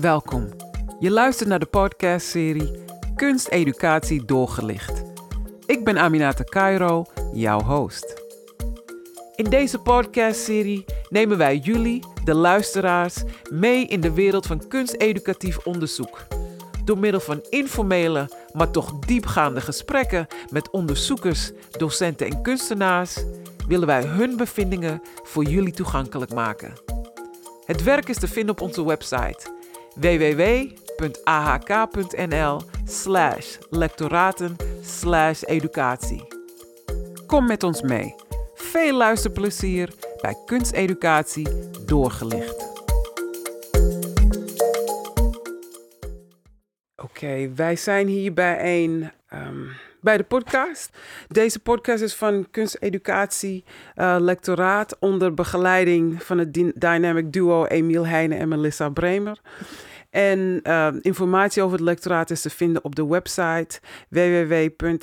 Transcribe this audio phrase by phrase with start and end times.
[0.00, 0.48] Welkom.
[0.98, 2.84] Je luistert naar de podcastserie
[3.14, 5.02] Kunsteducatie doorgelicht.
[5.66, 8.22] Ik ben Aminata Cairo, jouw host.
[9.34, 16.26] In deze podcastserie nemen wij jullie, de luisteraars, mee in de wereld van kunsteducatief onderzoek.
[16.84, 23.24] Door middel van informele, maar toch diepgaande gesprekken met onderzoekers, docenten en kunstenaars
[23.68, 26.72] willen wij hun bevindingen voor jullie toegankelijk maken.
[27.64, 29.58] Het werk is te vinden op onze website
[31.20, 36.26] www.ahk.nl slash lectoraten slash educatie.
[37.26, 38.14] Kom met ons mee.
[38.54, 41.48] Veel luisterplezier bij Kunsteducatie
[41.86, 42.68] doorgelicht.
[46.96, 49.10] Oké, wij zijn hier bij een...
[49.28, 49.64] ehm,
[50.02, 50.90] bij de podcast.
[51.28, 53.64] Deze podcast is van Kunsteducatie
[53.94, 59.40] eh, Lectoraat onder begeleiding van het dy- dynamic duo Emiel Heijnen en Melissa Bremer.
[60.10, 64.96] En eh, informatie over het lectoraat is te vinden op de website www.ahk.nl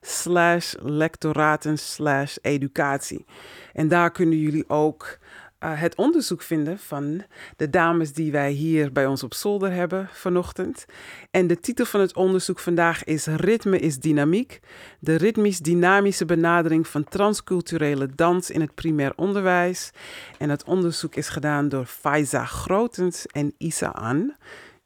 [0.00, 3.24] slash lectoraten slash educatie.
[3.72, 5.18] En daar kunnen jullie ook
[5.64, 7.22] eh, het onderzoek vinden van
[7.56, 10.84] de dames die wij hier bij ons op zolder hebben vanochtend.
[11.30, 14.60] En de titel van het onderzoek vandaag is Ritme is dynamiek.
[14.98, 19.90] De ritmisch-dynamische benadering van transculturele dans in het primair onderwijs.
[20.38, 24.34] En het onderzoek is gedaan door Faiza Grotens en Isa An.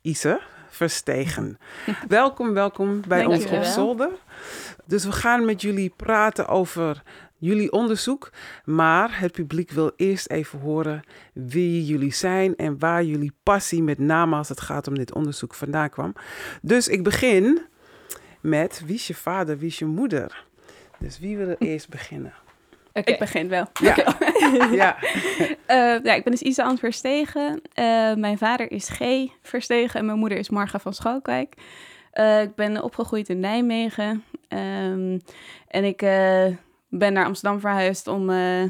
[0.00, 1.58] Isa Verstegen.
[2.08, 4.10] welkom, welkom bij ons op zolder.
[4.84, 7.02] Dus we gaan met jullie praten over
[7.38, 8.30] jullie onderzoek.
[8.64, 13.98] Maar het publiek wil eerst even horen wie jullie zijn en waar jullie passie, met
[13.98, 16.12] name als het gaat om dit onderzoek, vandaan kwam.
[16.62, 17.60] Dus ik begin
[18.40, 20.44] met wie is je vader, wie is je moeder?
[20.98, 22.32] Dus wie wil er eerst beginnen?
[22.92, 23.66] Ik begin wel.
[23.80, 23.94] Ja,
[24.72, 24.96] ja.
[25.66, 27.60] Eh, ja, ik ben dus Isa Ant Verstegen.
[27.72, 29.00] Eh, mijn vader is G.
[29.42, 31.54] Verstegen en mijn moeder is Marga van Schalkwijk.
[32.10, 34.24] Eh, ik ben opgegroeid in Nijmegen.
[34.48, 35.18] Ehm,
[35.68, 36.46] en ik eh,
[36.88, 38.62] ben naar Amsterdam verhuisd om eh,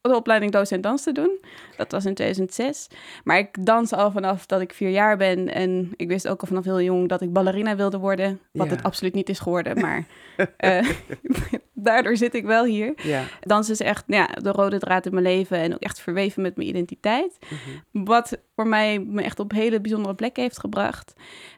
[0.00, 1.38] de opleiding docent dans te doen.
[1.76, 2.86] Dat was in 2006.
[3.24, 5.54] Maar ik dans al vanaf dat ik vier jaar ben.
[5.54, 8.40] En ik wist ook al vanaf heel jong dat ik ballerina wilde worden.
[8.52, 8.72] Wat Ja.
[8.72, 9.80] het absoluut niet is geworden.
[9.80, 10.06] Maar
[10.56, 10.88] eh,
[11.72, 12.92] daardoor zit ik wel hier.
[13.02, 13.24] ja.
[13.40, 16.56] Dans is echt ja, de rode draad in mijn leven en ook echt verweven met
[16.56, 17.38] mijn identiteit.
[17.40, 18.04] Mhm.
[18.04, 21.12] Wat voor mij me echt op hele bijzondere plekken heeft gebracht.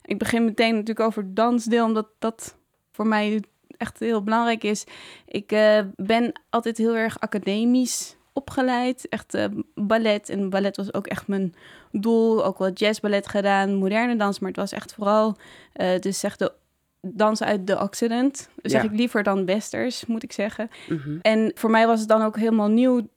[0.04, 2.56] Ik begin meteen natuurlijk over dansdeel, omdat dat
[2.93, 3.43] voor mij
[3.82, 4.84] echt heel belangrijk is.
[5.26, 9.09] Ik eh, ben altijd heel erg academisch opgeleid.
[9.09, 9.44] Echt eh,
[9.75, 10.28] ballet.
[10.28, 11.54] En ballet was ook echt mijn
[11.92, 12.44] doel.
[12.44, 14.38] Ook wel jazzballet gedaan, moderne dans.
[14.38, 15.37] Maar het was echt vooral
[15.72, 16.53] eh, dus zeg de
[17.00, 18.48] dans uit de Occident.
[18.62, 18.91] Zeg Ja.
[18.91, 20.69] ik liever dan westers, moet ik zeggen.
[20.88, 21.19] Mhm.
[21.22, 23.09] En voor mij was het dan ook helemaal nieuw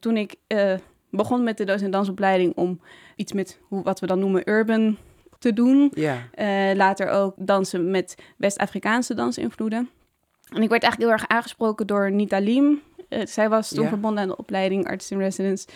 [0.00, 0.34] toen ik
[1.10, 2.80] begon met de docent dansopleiding om
[3.16, 4.96] iets met hoe, wat we dan noemen urban
[5.38, 5.92] te doen.
[5.94, 6.18] Ja.
[6.74, 9.88] Later ook dansen met West-Afrikaanse dansinvloeden.
[10.54, 12.82] En ik werd eigenlijk heel erg aangesproken door Nita Lim.
[13.08, 15.66] Eh, zij was toen verbonden aan de opleiding Artist in Residence.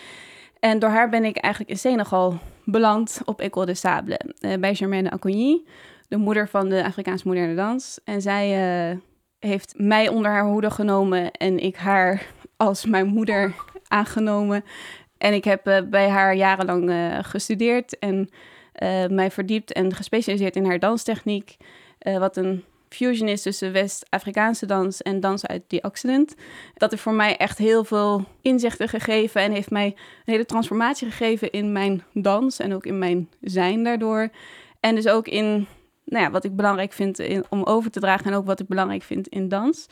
[0.61, 4.21] En door haar ben ik eigenlijk in Senegal beland op École de Sable.
[4.41, 5.63] eh, bij Germaine Acogny,
[6.09, 8.01] de moeder van de Afrikaanse moderne dans.
[8.05, 8.47] En zij
[8.91, 8.97] eh,
[9.39, 13.55] heeft mij onder haar hoede genomen en ik haar als mijn moeder
[13.89, 14.65] aangenomen.
[15.19, 16.93] En ik heb bij haar jarenlang
[17.27, 18.29] gestudeerd en
[19.11, 21.57] mij verdiept en gespecialiseerd in haar danstechniek.
[21.99, 26.35] wat een fusion is tussen West-Afrikaanse dans en dans uit die Occident.
[26.75, 29.95] Dat heeft voor mij echt heel veel inzichten gegeven en heeft mij een
[30.33, 34.29] hele transformatie gegeven in mijn dans en ook in mijn zijn daardoor.
[34.81, 35.67] En dus ook in
[36.05, 38.69] nou ja, wat ik belangrijk vind in, om over te dragen en ook wat ik
[38.69, 39.87] belangrijk vind in dans.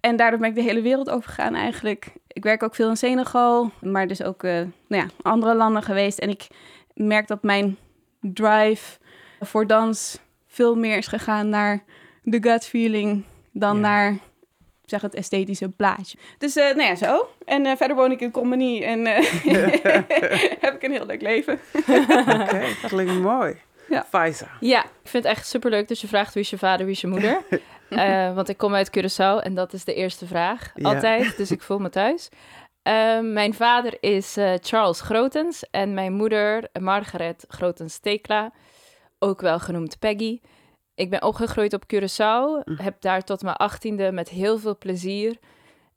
[0.00, 2.12] En daardoor ben ik de hele wereld overgegaan eigenlijk.
[2.26, 4.52] Ik werk ook veel in Senegal, maar dus ook eh,
[4.88, 6.18] nou ja, andere landen geweest.
[6.18, 6.46] En ik
[6.94, 7.76] merk dat mijn
[8.20, 8.98] drive
[9.40, 11.84] voor dans veel meer is gegaan naar
[12.30, 13.80] de gut feeling dan Ja.
[13.82, 14.16] naar
[14.84, 16.18] zeg het esthetische plaatje.
[16.38, 17.28] Dus eh, nou ja, zo.
[17.44, 19.24] En eh, verder woon ik in Combanie en eh,
[20.64, 21.58] heb ik een heel leuk leven.
[21.88, 23.56] Oké, klinkt mooi.
[23.88, 24.04] Ja.
[24.08, 24.48] Faiza.
[24.60, 27.00] Ja, ik vind het echt superleuk dat je vraagt wie is je vader, wie is
[27.00, 27.42] je moeder.
[27.88, 30.72] Eh, want ik kom uit Curaçao en dat is de eerste vraag.
[30.74, 30.94] Ja.
[30.94, 32.28] Altijd, dus ik voel me thuis.
[32.82, 38.52] Eh, mijn vader is eh, Charles Grotens en mijn moeder Margaret Grotens-Tekla,
[39.18, 40.40] ook wel genoemd Peggy.
[40.98, 42.82] Ik ben opgegroeid op Curaçao, Mhm.
[42.82, 45.38] heb daar tot mijn achttiende met heel veel plezier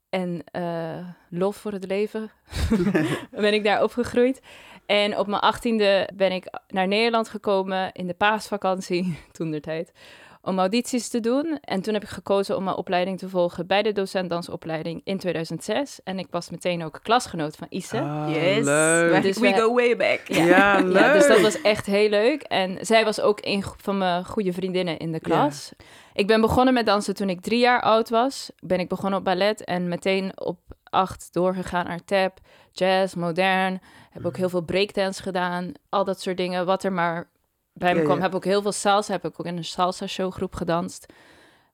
[0.10, 2.32] en eh, lof voor het leven
[3.32, 4.42] ben ik daar opgegroeid.
[4.86, 9.92] En op mijn achttiende ben ik naar Nederland gekomen in de paasvakantie, toen der tijd,
[10.42, 11.58] om audities te doen.
[11.62, 16.00] En toen heb ik gekozen om mijn opleiding te volgen bij de docentdansopleiding in 2006.
[16.04, 18.00] En ik was meteen ook klasgenoot van Isse.
[18.00, 18.66] Ah, Yes.
[18.66, 19.22] leuk.
[19.22, 20.22] Dus we we- go way back.
[20.28, 21.14] Ja, Ja, leuk.
[21.14, 22.42] dus dat was echt heel leuk.
[22.42, 25.72] En zij was ook een van mijn goede vriendinnen in de klas.
[26.14, 28.52] Ik ben begonnen met dansen toen ik drie jaar oud was.
[28.60, 32.40] Ben ik begonnen op ballet en meteen op acht doorgegaan naar tap,
[32.72, 33.82] jazz, modern.
[34.12, 35.72] Heb ook heel veel breakdance gedaan.
[35.90, 36.66] Al dat soort dingen.
[36.66, 37.30] Wat er maar
[37.74, 38.18] bij me Ja, kwam.
[38.18, 38.22] ja.
[38.24, 39.12] Heb ook heel veel salsa.
[39.12, 41.06] Heb ik ook in een salsa showgroep gedanst.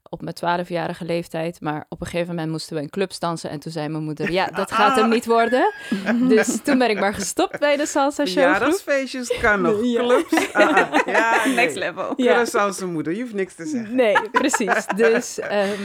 [0.09, 1.61] Op mijn twaalfjarige leeftijd.
[1.61, 3.49] Maar op een gegeven moment moesten we in clubs dansen.
[3.49, 5.73] En toen zei mijn moeder, ja, dat gaat hem niet worden.
[6.35, 8.44] Dus toen ben ik maar gestopt bij de salsa showgroep.
[8.53, 9.83] Verjaardagsfeestjes kan nog.
[9.85, 9.99] Ja.
[10.03, 10.53] Clubs.
[10.53, 11.05] Ah, ah.
[11.05, 11.55] Ja, nee.
[11.55, 12.13] Next level.
[12.15, 12.45] Ja.
[12.45, 13.95] Curaçaose moeder, je hoeft niks te zeggen.
[13.95, 14.85] Nee, precies.
[14.95, 15.81] Dus ehm,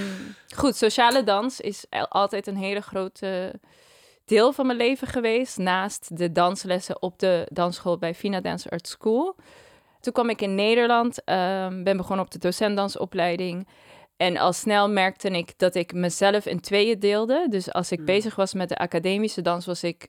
[0.57, 3.53] goed, sociale dans is al- altijd een hele grote
[4.25, 5.59] deel van mijn leven geweest.
[5.59, 9.37] Naast de danslessen op de dansschool bij Fina Dance Art School.
[10.03, 13.69] Toen kwam ik in Nederland, ehm, ben begonnen op de docentdansopleiding.
[14.17, 17.47] En al snel merkte ik dat ik mezelf in tweeën deelde.
[17.51, 18.07] Dus als ik Hmm.
[18.07, 20.09] bezig was met de academische dans, was ik,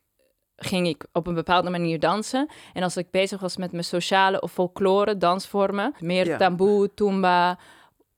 [0.56, 2.50] ging ik op een bepaalde manier dansen.
[2.74, 6.38] En als ik bezig was met mijn sociale of folklore dansvormen, meer Ja.
[6.38, 7.60] taboe, tumba,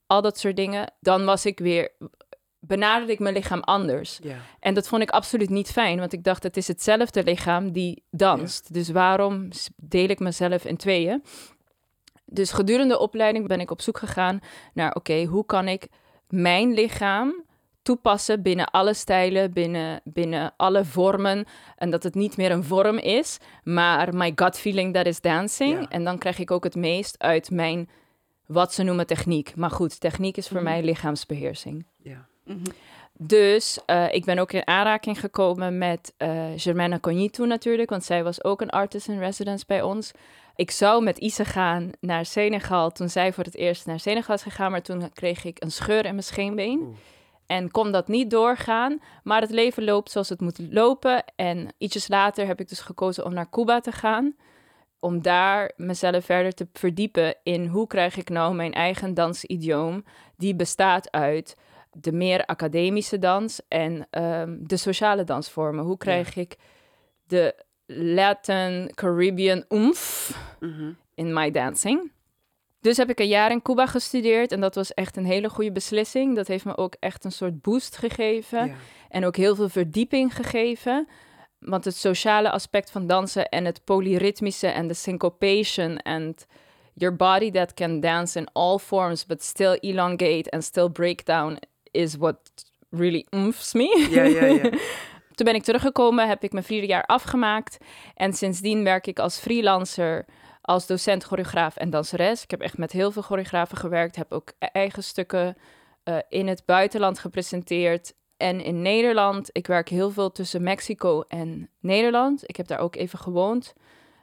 [0.08, 1.92] al dat soort dingen, dan was ik weer,
[2.60, 4.20] benaderde ik mijn lichaam anders.
[4.60, 8.04] En dat vond ik absoluut niet fijn, want ik dacht, het is hetzelfde lichaam die
[8.12, 8.74] danst.
[8.74, 11.24] Dus waarom deel ik mezelf in tweeën?
[12.26, 14.40] Dus gedurende de opleiding ben ik op zoek gegaan
[14.74, 15.88] naar, oké, hoe kan ik
[16.30, 17.44] mijn lichaam
[17.82, 21.46] toepassen binnen alle stijlen, binnen, binnen alle vormen.
[21.76, 25.80] En dat het niet meer een vorm is, maar my gut feeling that is dancing.
[25.80, 25.90] Ja.
[25.90, 27.90] En dan krijg ik ook het meest uit mijn,
[28.46, 29.56] wat ze noemen techniek.
[29.56, 30.66] Maar goed, techniek is voor Mhm.
[30.66, 31.86] mij lichaamsbeheersing.
[32.04, 32.26] Ja.
[32.44, 32.58] Mhm.
[33.18, 38.24] Dus eh, ik ben ook in aanraking gekomen met eh Germaine Cognitou natuurlijk, want zij
[38.24, 40.12] was ook een artist in residence bij ons.
[40.56, 44.42] Ik zou met Isse gaan naar Senegal toen zij voor het eerst naar Senegal is
[44.42, 46.80] gegaan, maar toen kreeg ik een scheur in mijn scheenbeen.
[46.80, 46.98] Oeh.
[47.46, 51.24] En kon dat niet doorgaan, maar het leven loopt zoals het moet lopen.
[51.36, 54.36] En ietsjes later heb ik dus gekozen om naar Cuba te gaan.
[55.00, 60.04] Om daar mezelf verder te verdiepen in hoe krijg ik nou mijn eigen dansidioom.
[60.38, 61.56] Die bestaat uit
[61.92, 65.86] de meer academische dans en ehm, de sociale dansvormen.
[65.86, 66.58] Hoe krijg ik
[67.24, 70.30] de Latin Caribbean oomph
[70.60, 70.92] Mhm.
[71.16, 72.12] in my dancing.
[72.80, 75.72] Dus heb ik een jaar in Cuba gestudeerd en dat was echt een hele goede
[75.72, 76.36] beslissing.
[76.36, 78.76] Dat heeft me ook echt een soort boost gegeven Ja.
[79.10, 81.08] en ook heel veel verdieping gegeven.
[81.60, 86.36] Want het sociale aspect van dansen en het polyritmische en de syncopation en
[86.94, 91.58] your body that can dance in all forms but still elongate and still break down
[91.92, 92.38] is what
[92.90, 94.08] really oomphs me.
[94.10, 94.70] Ja, ja, ja.
[95.36, 97.78] Toen ben ik teruggekomen, heb ik mijn vierde jaar afgemaakt.
[98.14, 100.26] En sindsdien werk ik als freelancer,
[100.62, 102.44] als docent, choreograaf en danseres.
[102.44, 104.16] Ik heb echt met heel veel choreografen gewerkt.
[104.16, 105.58] Heb ook e- eigen stukken
[106.04, 108.14] eh, in het buitenland gepresenteerd.
[108.38, 112.50] En in Nederland, ik werk heel veel tussen Mexico en Nederland.
[112.50, 113.74] Ik heb daar ook even gewoond,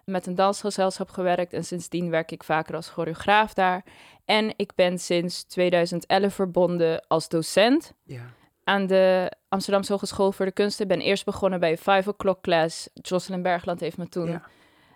[0.04, 1.52] met een dansgezelschap gewerkt.
[1.52, 3.84] En sindsdien werk ik vaker als choreograaf daar.
[4.24, 8.34] En ik ben sinds 2011 verbonden als docent ja.
[8.72, 10.82] Aan de Amsterdamse Hogeschool voor de Kunsten.
[10.82, 12.88] Ik ben eerst begonnen bij 5 o'clock class.
[12.94, 14.42] Jocelyn Bergland heeft me toen Ja.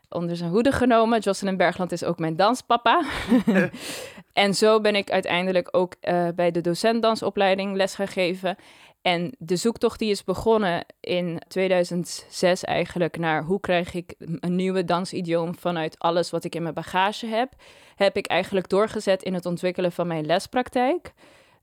[0.08, 1.20] onder zijn hoede genomen.
[1.20, 3.02] Jocelyn Bergland is ook mijn danspapa.
[4.32, 8.56] en zo ben ik uiteindelijk ook eh, bij de docentdansopleiding les gegeven.
[9.02, 14.84] En de zoektocht die is begonnen in 2006 eigenlijk naar hoe krijg ik een nieuwe
[14.84, 17.52] dansidioom vanuit alles wat ik in mijn bagage heb,
[17.94, 21.12] heb ik eigenlijk doorgezet in het ontwikkelen van mijn lespraktijk.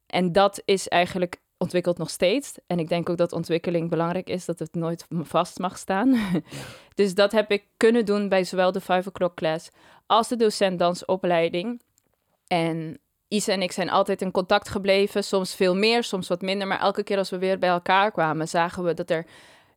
[0.08, 2.54] En dat is eigenlijk ontwikkeld nog steeds.
[2.68, 6.18] En ik denk ook dat ontwikkeling belangrijk is, dat het nooit vast mag staan.
[6.96, 9.70] dus dat heb ik kunnen doen bij zowel de 5 o'clock class
[10.06, 11.82] als de docent dansopleiding.
[12.48, 16.68] En Isa en ik zijn altijd in contact gebleven, soms veel meer, soms wat minder.
[16.68, 19.26] Maar elke keer als we weer bij elkaar kwamen, zagen we dat er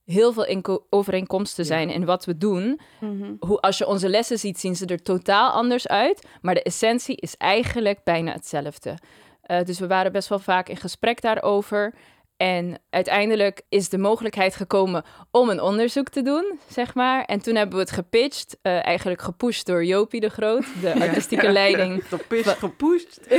[0.04, 1.70] heel veel overeenkomsten Ja.
[1.70, 2.80] zijn in wat we doen.
[3.00, 3.34] Mhm.
[3.40, 6.26] Hoe, als je onze lessen ziet, zien ze er totaal anders uit.
[6.40, 8.98] Maar de essentie is eigenlijk bijna hetzelfde.
[9.46, 11.94] Eh, dus we waren best wel vaak in gesprek daarover.
[12.36, 17.24] En uiteindelijk is de mogelijkheid gekomen om een onderzoek te doen, zeg maar.
[17.24, 21.48] En toen hebben we het gepitcht, eh, eigenlijk gepusht door Jopie de Groot, de artistieke
[21.52, 23.18] leiding Gepusht, Wa- gepusht.
[23.24, 23.34] Oké,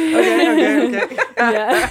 [0.85, 1.43] oké, oké.
[1.49, 1.89] ja.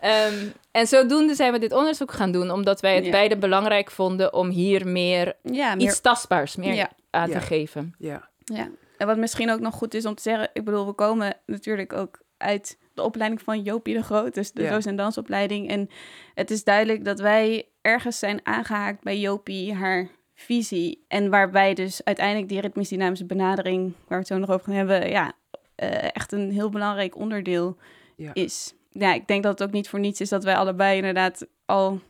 [0.00, 3.10] Ehm, en zodoende zijn we dit onderzoek gaan doen, omdat wij het Ja.
[3.10, 6.90] beide belangrijk vonden om hier meer, Ja, meer iets tastbaars meer Ja.
[7.10, 7.38] aan Ja.
[7.38, 7.94] te geven.
[7.98, 10.92] Ja, Ja, en wat misschien ook nog goed is om te zeggen, ik bedoel, we
[10.92, 15.68] komen natuurlijk ook uit de opleiding van Jopie de Groot, dus de doos- en dansopleiding.
[15.68, 15.88] En
[16.34, 21.04] het is duidelijk dat wij ergens zijn aangehaakt bij Jopie, haar visie.
[21.08, 25.08] En waarbij dus uiteindelijk die ritmisch-dynamische benadering, waar we het zo nog over gaan hebben,
[25.08, 25.32] ja,
[25.74, 27.76] eh, echt een heel belangrijk onderdeel
[28.16, 28.30] Ja.
[28.34, 28.74] is.
[28.90, 32.00] Ja, ik denk dat het ook niet voor niets is dat wij allebei inderdaad al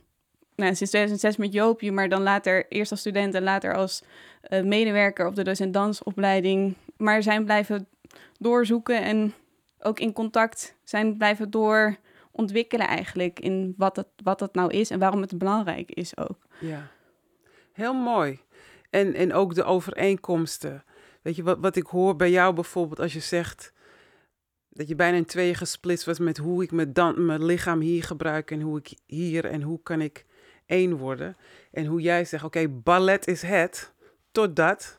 [0.55, 4.03] nou, sinds 2006 met Joopje, maar dan later eerst als student en later als
[4.41, 7.87] eh, medewerker op de docent dansopleiding, maar zijn blijven
[8.39, 9.33] doorzoeken en
[9.79, 14.99] ook in contact zijn blijven doorontwikkelen eigenlijk in wat het, wat het nou is en
[14.99, 16.47] waarom het belangrijk is ook.
[16.59, 16.87] Ja,
[17.71, 18.39] heel mooi.
[18.89, 20.83] En, en ook de overeenkomsten.
[21.21, 23.73] Weet je, wat, wat ik hoor bij jou bijvoorbeeld als je zegt
[24.69, 28.03] dat je bijna in tweeën gesplitst was met hoe ik mijn, dan, mijn lichaam hier
[28.03, 30.25] gebruik en hoe ik hier en hoe kan ik
[30.65, 31.37] één worden.
[31.71, 33.93] En hoe jij zegt, oké, ballet is het,
[34.31, 34.96] totdat.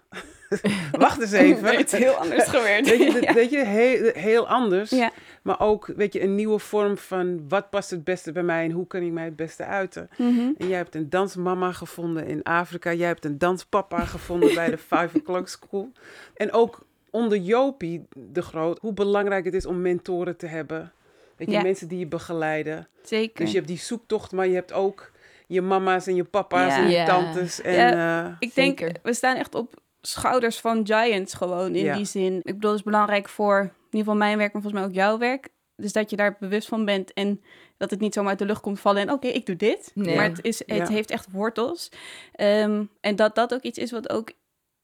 [0.93, 1.76] Wacht eens even.
[1.76, 2.88] Het is heel anders geweest.
[2.90, 3.33] Weet je, Ja.
[3.35, 4.90] weet je heel, heel anders.
[4.90, 5.11] Ja.
[5.43, 8.71] Maar ook, weet je, een nieuwe vorm van wat past het beste bij mij en
[8.71, 10.09] hoe kan ik mij het beste uiten.
[10.17, 10.50] Mhm.
[10.59, 12.93] En jij hebt een dansmama gevonden in Afrika.
[12.93, 15.90] Jij hebt een danspapa gevonden bij de Five O'Clock School.
[16.37, 20.93] En ook onder Jopie de Groot, hoe belangrijk het is om mentoren te hebben.
[21.37, 21.62] Weet je, Ja.
[21.62, 22.88] mensen die je begeleiden.
[23.02, 23.40] Zeker.
[23.40, 25.11] Dus je hebt die zoektocht, maar je hebt ook
[25.47, 26.78] je mama's en je papa's Ja.
[26.83, 27.05] en je Ja.
[27.05, 27.61] tantes.
[27.61, 31.97] En, eh, Ik denk, we staan echt op schouders van giants gewoon in Ja.
[31.97, 32.37] die zin.
[32.37, 34.97] Ik bedoel, het is belangrijk voor in ieder geval mijn werk, maar volgens mij ook
[34.97, 35.49] jouw werk.
[35.76, 37.40] Dus dat je daar bewust van bent en
[37.76, 39.90] dat het niet zomaar uit de lucht komt vallen en oké, ik doe dit.
[39.95, 40.17] Nee.
[40.17, 40.88] Maar het, is, het Ja.
[40.88, 41.88] heeft echt wortels.
[42.33, 44.33] Ehm, en dat dat ook iets is wat ook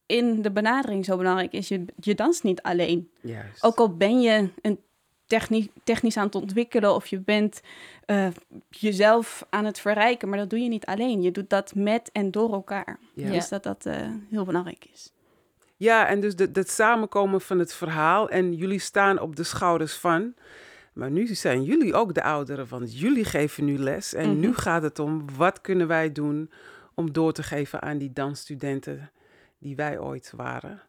[0.06, 1.68] in de benadering zo belangrijk is.
[1.68, 3.10] Je, je danst niet alleen.
[3.20, 3.62] juist.
[3.64, 4.80] Ook al ben je een
[5.26, 7.60] techni technisch aan het ontwikkelen of je bent
[8.06, 8.26] eh,
[8.70, 11.22] jezelf aan het verrijken, maar dat doe je niet alleen.
[11.22, 12.98] Je doet dat met en door elkaar.
[13.14, 13.30] Ja.
[13.30, 15.12] Dus dat dat eh, heel belangrijk is.
[15.76, 18.28] Ja, en dus dat- dat samenkomen van het verhaal.
[18.28, 20.34] En jullie staan op de schouders van.
[20.92, 24.14] Maar nu zijn jullie ook de ouderen, want jullie geven nu les.
[24.14, 24.38] En Mhm.
[24.40, 26.50] nu gaat het om wat kunnen wij doen
[26.94, 29.10] om door te geven aan die dansstudenten
[29.58, 30.82] die wij ooit waren.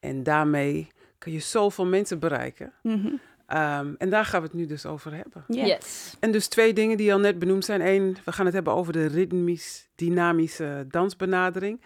[0.00, 2.72] En daarmee kun je zoveel mensen bereiken.
[2.82, 3.12] Mhm.
[3.48, 5.44] Ehm, en daar gaan we het nu dus over hebben.
[5.46, 5.66] Ja.
[5.66, 6.16] Yes.
[6.20, 7.86] En dus twee dingen die al net benoemd zijn.
[7.86, 11.80] Eén, we gaan het hebben over de ritmisch-dynamische dansbenadering.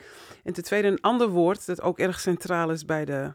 [0.44, 3.34] En ten tweede een ander woord dat ook erg centraal is bij de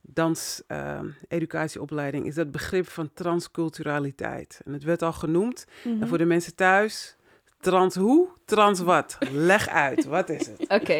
[0.00, 2.26] danseducatieopleiding...
[2.26, 4.60] is dat begrip van transculturaliteit.
[4.64, 5.66] En het werd al genoemd.
[5.84, 6.02] Mhm.
[6.02, 7.16] En voor de mensen thuis,
[7.60, 8.28] trans hoe?
[8.44, 9.18] Trans wat?
[9.32, 10.68] Leg uit, wat is het?
[10.80, 10.92] Oké.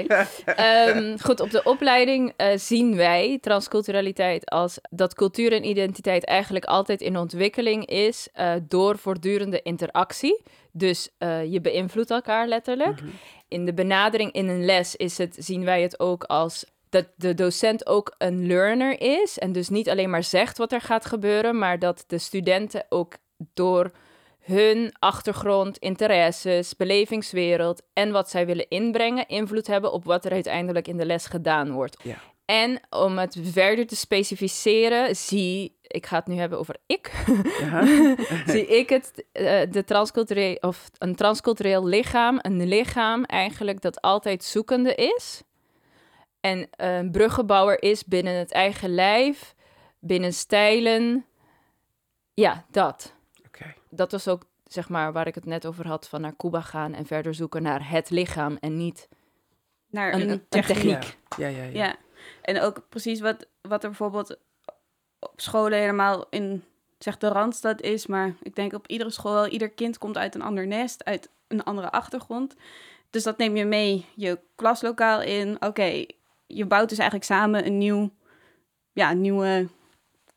[0.45, 6.65] Ehm, goed, op de opleiding eh, zien wij transculturaliteit als dat cultuur en identiteit eigenlijk
[6.65, 10.43] altijd in ontwikkeling is eh, door voortdurende interactie.
[10.73, 13.01] Dus eh, je beïnvloedt elkaar letterlijk.
[13.01, 13.11] Mhm.
[13.49, 17.35] In de benadering in een les is het, zien wij het ook als dat de
[17.35, 19.39] docent ook een learner is.
[19.39, 23.15] En dus niet alleen maar zegt wat er gaat gebeuren, maar dat de studenten ook
[23.55, 23.91] door
[24.41, 30.89] hun achtergrond, interesses, belevingswereld en wat zij willen inbrengen, invloed hebben op wat er uiteindelijk
[30.89, 31.97] in de les gedaan wordt.
[32.03, 32.17] Ja.
[32.45, 37.25] En om het verder te specificeren, zie ik ga het nu hebben over ik.
[37.61, 37.87] Ja.
[38.53, 44.45] zie ik het, eh, de transcultureel, of een transcultureel lichaam, een lichaam eigenlijk dat altijd
[44.45, 45.43] zoekende is.
[46.41, 49.55] En een bruggenbouwer is binnen het eigen lijf,
[49.99, 51.27] binnen stijlen.
[52.35, 53.15] Ja, dat.
[53.91, 56.95] Dat was ook, zeg maar, waar ik het net over had, van naar Cuba gaan
[56.95, 59.09] en verder zoeken naar het lichaam en niet
[59.91, 61.19] Naar een, een, een techniek.
[61.37, 61.65] Ja, ja, ja.
[61.65, 61.97] Ja.
[62.43, 64.37] En ook precies wat, wat er bijvoorbeeld
[65.19, 66.65] op scholen helemaal in
[66.99, 68.07] zeg de Randstad is.
[68.07, 71.31] Maar ik denk op iedere school, wel, ieder kind komt uit een ander nest, uit
[71.49, 72.55] een andere achtergrond.
[73.11, 75.57] Dus dat neem je mee je klaslokaal in.
[75.63, 76.05] Oké,
[76.47, 78.11] je bouwt dus eigenlijk samen een nieuw,
[78.93, 79.69] ja, een nieuwe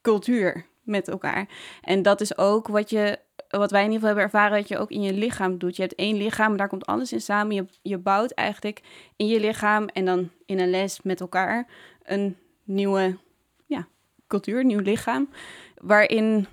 [0.02, 1.48] cultuur met elkaar.
[1.82, 3.20] En dat is ook wat je,
[3.60, 5.76] wat wij in ieder geval hebben ervaren, dat je ook in je lichaam doet.
[5.76, 7.56] Je hebt één lichaam, daar komt alles in samen.
[7.56, 8.82] Je, je bouwt eigenlijk
[9.16, 11.68] in je lichaam en dan in een les met elkaar
[12.04, 13.18] een nieuwe
[13.66, 13.88] ja,
[14.28, 15.30] cultuur, een nieuw lichaam.
[15.76, 16.48] Waarin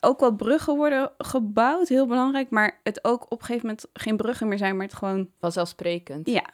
[0.00, 2.50] ook wel bruggen worden gebouwd, heel belangrijk.
[2.50, 6.28] Maar het ook op een gegeven moment geen bruggen meer zijn, maar het gewoon Vanzelfsprekend.
[6.28, 6.50] ja.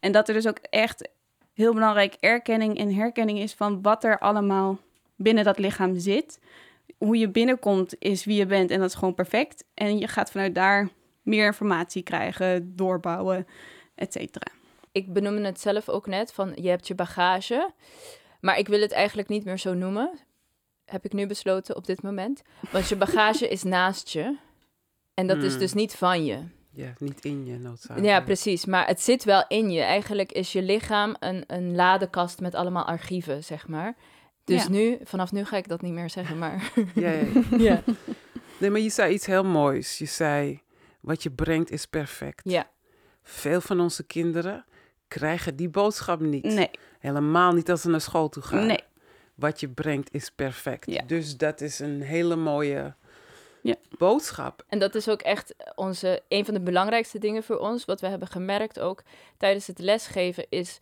[0.00, 1.08] En dat er dus ook echt
[1.52, 4.78] heel belangrijk erkenning en herkenning is van wat er allemaal
[5.16, 6.38] binnen dat lichaam zit.
[6.98, 9.64] Hoe je binnenkomt is wie je bent en dat is gewoon perfect.
[9.74, 10.88] En je gaat vanuit daar
[11.22, 13.46] meer informatie krijgen, doorbouwen,
[13.94, 14.46] et cetera.
[14.92, 17.70] Ik benoemde het zelf ook net, van je hebt je bagage.
[18.40, 20.18] Maar ik wil het eigenlijk niet meer zo noemen.
[20.84, 22.42] Heb ik nu besloten op dit moment.
[22.70, 24.36] Want je bagage is naast je.
[25.14, 25.58] En dat is Hmm.
[25.58, 26.38] dus niet van je.
[26.70, 28.06] Ja, niet in je noodzakelijk.
[28.06, 28.64] Ja, precies.
[28.64, 29.80] Maar het zit wel in je.
[29.80, 33.96] Eigenlijk is je lichaam een, een ladekast met allemaal archieven, zeg maar.
[34.48, 34.68] Dus Ja.
[34.68, 36.72] nu, vanaf nu ga ik dat niet meer zeggen, maar...
[36.94, 37.26] Ja, ja,
[37.68, 37.82] ja.
[38.58, 39.98] Nee, maar je zei iets heel moois.
[39.98, 40.62] Je zei,
[41.00, 42.40] wat je brengt is perfect.
[42.44, 42.68] ja.
[43.22, 44.64] Veel van onze kinderen
[45.08, 46.44] krijgen die boodschap niet.
[46.44, 48.66] Nee, Helemaal niet als ze naar school toe gaan.
[48.66, 48.80] nee.
[49.34, 50.90] Wat je brengt is perfect.
[50.90, 51.02] Ja.
[51.06, 52.94] Dus dat is een hele mooie
[53.62, 53.74] Ja.
[53.98, 54.64] boodschap.
[54.68, 57.84] En dat is ook echt onze, een van de belangrijkste dingen voor ons.
[57.84, 59.02] Wat we hebben gemerkt ook
[59.36, 60.78] tijdens het lesgeven is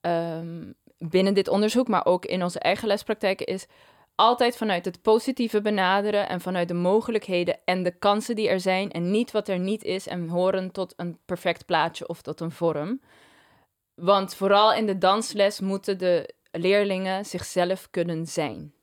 [0.00, 3.66] ehm, binnen dit onderzoek, maar ook in onze eigen lespraktijken, is
[4.14, 8.92] altijd vanuit het positieve benaderen en vanuit de mogelijkheden en de kansen die er zijn
[8.92, 12.52] en niet wat er niet is en horen tot een perfect plaatje of tot een
[12.52, 13.00] vorm.
[13.94, 18.75] Want vooral in de dansles moeten de leerlingen zichzelf kunnen zijn.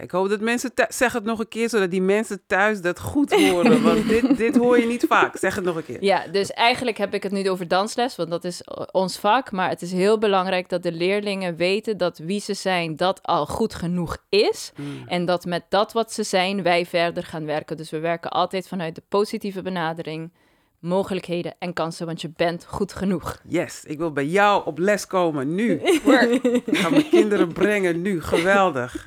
[0.00, 0.70] Ik hoop dat mensen...
[0.88, 3.82] Zeg het nog een keer, zodat die mensen thuis dat goed horen.
[3.82, 5.36] Want dit, dit hoor je niet vaak.
[5.36, 6.04] Zeg het nog een keer.
[6.04, 9.52] Ja, dus eigenlijk heb ik het nu over dansles, want dat is ons vak.
[9.52, 13.46] Maar het is heel belangrijk dat de leerlingen weten dat wie ze zijn, dat al
[13.46, 14.72] goed genoeg is.
[14.76, 15.08] Mm.
[15.08, 17.76] En dat met dat wat ze zijn, wij verder gaan werken.
[17.76, 20.32] Dus we werken altijd vanuit de positieve benadering,
[20.78, 23.40] mogelijkheden en kansen, want je bent goed genoeg.
[23.48, 25.72] Yes, ik wil bij jou op les komen, nu.
[25.82, 28.22] Ik ga mijn kinderen brengen, nu.
[28.22, 29.06] Geweldig.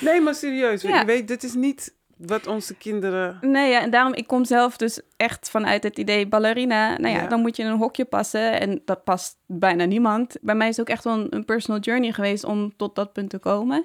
[0.00, 0.82] Nee, maar serieus.
[0.82, 0.98] Ja.
[1.00, 3.38] Je weet, dit is niet wat onze kinderen...
[3.40, 6.98] Nee, ja, en daarom, ik kom zelf dus echt vanuit het idee ballerina.
[6.98, 7.28] Nou ja, Ja.
[7.28, 10.36] dan moet je in een hokje passen en dat past bijna niemand.
[10.40, 13.12] Bij mij is het ook echt wel een, een personal journey geweest om tot dat
[13.12, 13.84] punt te komen.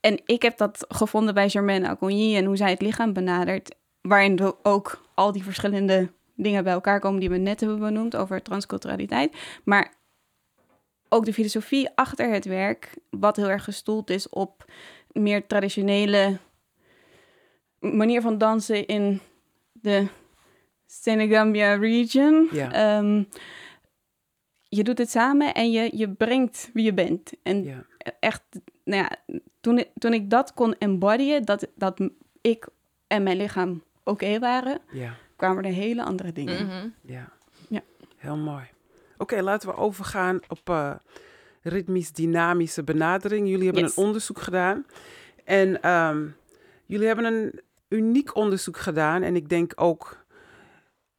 [0.00, 3.74] En ik heb dat gevonden bij Germaine Acogny en hoe zij het lichaam benadert.
[4.00, 8.42] Waarin ook al die verschillende dingen bij elkaar komen die we net hebben benoemd over
[8.42, 9.36] transculturaliteit.
[9.64, 9.92] Maar
[11.08, 14.64] ook de filosofie achter het werk, wat heel erg gestoeld is op
[15.12, 16.38] meer traditionele
[17.78, 19.20] manier van dansen in
[19.72, 20.06] de
[20.86, 22.48] Senegambia region.
[22.52, 22.72] Ja.
[22.72, 23.22] Ehm,
[24.68, 27.32] je doet het samen en je, je brengt wie je bent.
[27.42, 27.84] En Ja.
[28.20, 28.42] echt,
[28.84, 32.00] nou ja, toen, ik- toen ik dat kon embodyen, dat, dat
[32.40, 32.66] ik
[33.06, 36.66] en mijn lichaam oké waren, Ja, kwamen er hele andere dingen.
[36.66, 36.88] Mhm.
[37.02, 37.32] ja.
[37.68, 37.80] Ja.
[38.16, 38.64] Heel mooi.
[39.18, 40.94] Oké, laten we overgaan op eh,
[41.62, 43.48] ritmisch-dynamische benadering.
[43.48, 43.96] Jullie hebben Yes.
[43.96, 44.86] een onderzoek gedaan.
[45.44, 46.26] En ehm,
[46.86, 49.22] jullie hebben een uniek onderzoek gedaan.
[49.22, 50.18] En ik denk ook...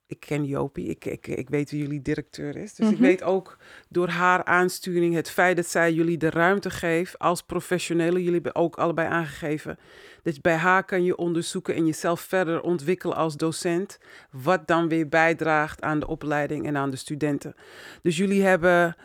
[0.05, 2.73] Ik ken Jopie, ik, ik, ik weet wie jullie directeur is.
[2.75, 3.01] Dus ik Mhm.
[3.03, 3.57] weet ook
[3.89, 8.17] door haar aansturing, het feit dat zij jullie de ruimte geeft als professionele.
[8.17, 9.77] Jullie hebben ook allebei aangegeven
[10.23, 13.97] dat je bij haar kan je onderzoeken en jezelf verder ontwikkelen als docent.
[14.31, 17.55] Wat dan weer bijdraagt aan de opleiding en aan de studenten.
[18.01, 18.95] Dus jullie hebben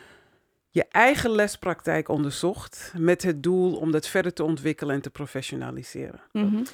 [0.77, 6.21] je eigen lespraktijk onderzocht met het doel om dat verder te ontwikkelen en te professionaliseren.
[6.33, 6.65] Mhm.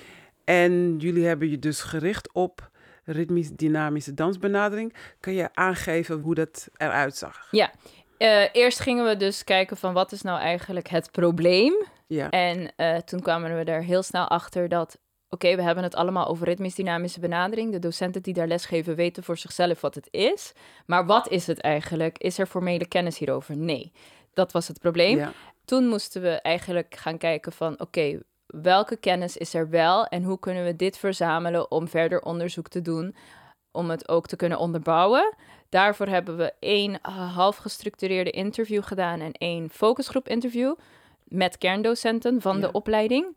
[0.45, 2.71] En jullie hebben je dus gericht op
[3.05, 4.95] ritmisch-dynamische dansbenadering.
[5.21, 7.49] Kan je aangeven hoe dat eruit zag?
[8.19, 11.87] Eh, eerst gingen we dus kijken van wat is nou eigenlijk het probleem.
[12.07, 14.99] Ja, En eh, toen kwamen we er heel snel achter dat,
[15.33, 17.73] oké, we hebben het allemaal over ritmisch-dynamische benadering.
[17.73, 20.53] De docenten die daar lesgeven weten voor zichzelf wat het is.
[20.87, 22.19] Maar wat is het eigenlijk?
[22.19, 23.57] Is er formele kennis hierover?
[23.57, 23.93] Nee.
[24.35, 25.19] Dat was het probleem.
[25.19, 25.33] ja,
[25.65, 30.39] Toen moesten we eigenlijk gaan kijken van, oké, welke kennis is er wel en hoe
[30.39, 33.15] kunnen we dit verzamelen om verder onderzoek te doen,
[33.71, 35.35] om het ook te kunnen onderbouwen.
[35.69, 36.99] Daarvoor hebben we één
[37.35, 40.75] half gestructureerde interview gedaan en één focusgroep interview
[41.25, 42.61] met kerndocenten van Ja.
[42.61, 43.37] de opleiding.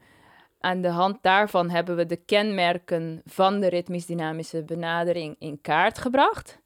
[0.65, 6.59] Aan de hand daarvan hebben we de kenmerken van de ritmisch-dynamische benadering in kaart gebracht.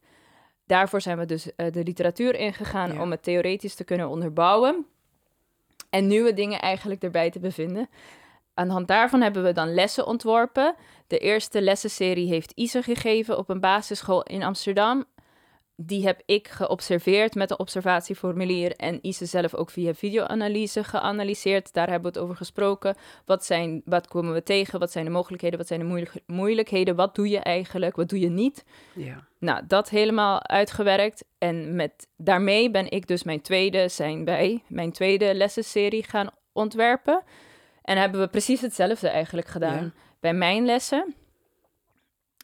[0.65, 3.01] Daarvoor zijn we dus eh, de literatuur ingegaan Ja.
[3.01, 4.85] om het theoretisch te kunnen onderbouwen
[5.89, 7.89] en nieuwe dingen eigenlijk erbij te bevinden.
[8.53, 10.75] Aan de hand daarvan hebben we dan lessen ontworpen.
[11.07, 15.05] De eerste lessenserie heeft Ise gegeven op een basisschool in Amsterdam.
[15.81, 21.73] Die heb ik geobserveerd met een observatieformulier en Ise zelf ook via videoanalyse geanalyseerd.
[21.73, 22.95] Daar hebben we het over gesproken.
[23.25, 24.79] Wat, zijn, wat komen we tegen?
[24.79, 25.57] Wat zijn de mogelijkheden?
[25.57, 26.95] Wat zijn de moeilijk- moeilijkheden?
[26.95, 27.95] Wat doe je eigenlijk?
[27.95, 28.63] Wat doe je niet?
[28.93, 29.27] ja.
[29.39, 31.23] Nou, dat helemaal uitgewerkt.
[31.37, 37.23] En met, daarmee ben ik dus mijn tweede, zijn wij, mijn tweede lessenserie gaan ontwerpen.
[37.81, 39.91] En hebben we precies hetzelfde eigenlijk gedaan Ja.
[40.19, 41.15] bij mijn lessen.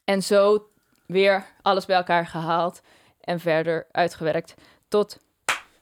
[0.05, 0.67] En zo
[1.07, 2.81] weer alles bij elkaar gehaald
[3.25, 4.53] en verder uitgewerkt
[4.87, 5.19] tot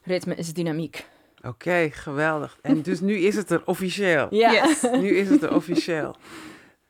[0.02, 1.06] ritme is dynamiek.
[1.42, 2.58] Oké, geweldig.
[2.62, 4.26] En dus nu is het er officieel.
[4.30, 4.52] Ja.
[4.52, 4.82] Yes.
[5.02, 6.16] Nu is het er officieel.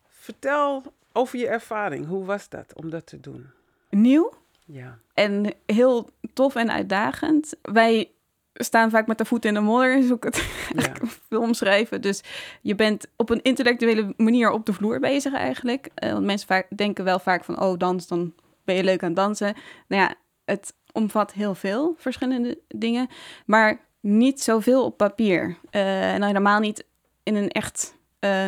[0.09, 2.07] Vertel over je ervaring.
[2.07, 3.47] Hoe was dat om dat te doen?
[3.91, 4.33] Nieuw
[4.65, 7.55] Ja, en heel tof en uitdagend.
[7.63, 8.11] Wij
[8.55, 10.45] staan vaak met de voet in de modder, is ook het
[10.77, 10.93] ja,
[11.29, 12.01] wil omschrijven.
[12.01, 12.23] Dus
[12.61, 15.89] je bent op een intellectuele manier op de vloer bezig eigenlijk.
[15.95, 19.15] Eh, want mensen vaak, denken wel vaak van, oh, dans, dan ben je leuk aan
[19.15, 19.55] dansen.
[19.87, 23.09] Nou ja, het omvat heel veel verschillende dingen,
[23.47, 25.57] maar niet zoveel op papier.
[25.71, 26.85] Eh, en dan helemaal niet
[27.23, 28.47] in een echt eh,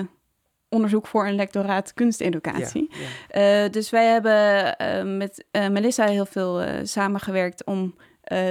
[0.68, 2.88] onderzoek voor een lectoraat kunsteducatie.
[2.90, 3.64] ja, ja.
[3.64, 7.94] Eh, dus wij hebben met Melissa heel veel samengewerkt om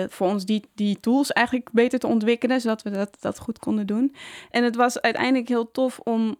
[0.09, 3.87] voor ons die, die tools eigenlijk beter te ontwikkelen, zodat we dat, dat goed konden
[3.87, 4.15] doen.
[4.49, 6.35] En het was uiteindelijk heel tof om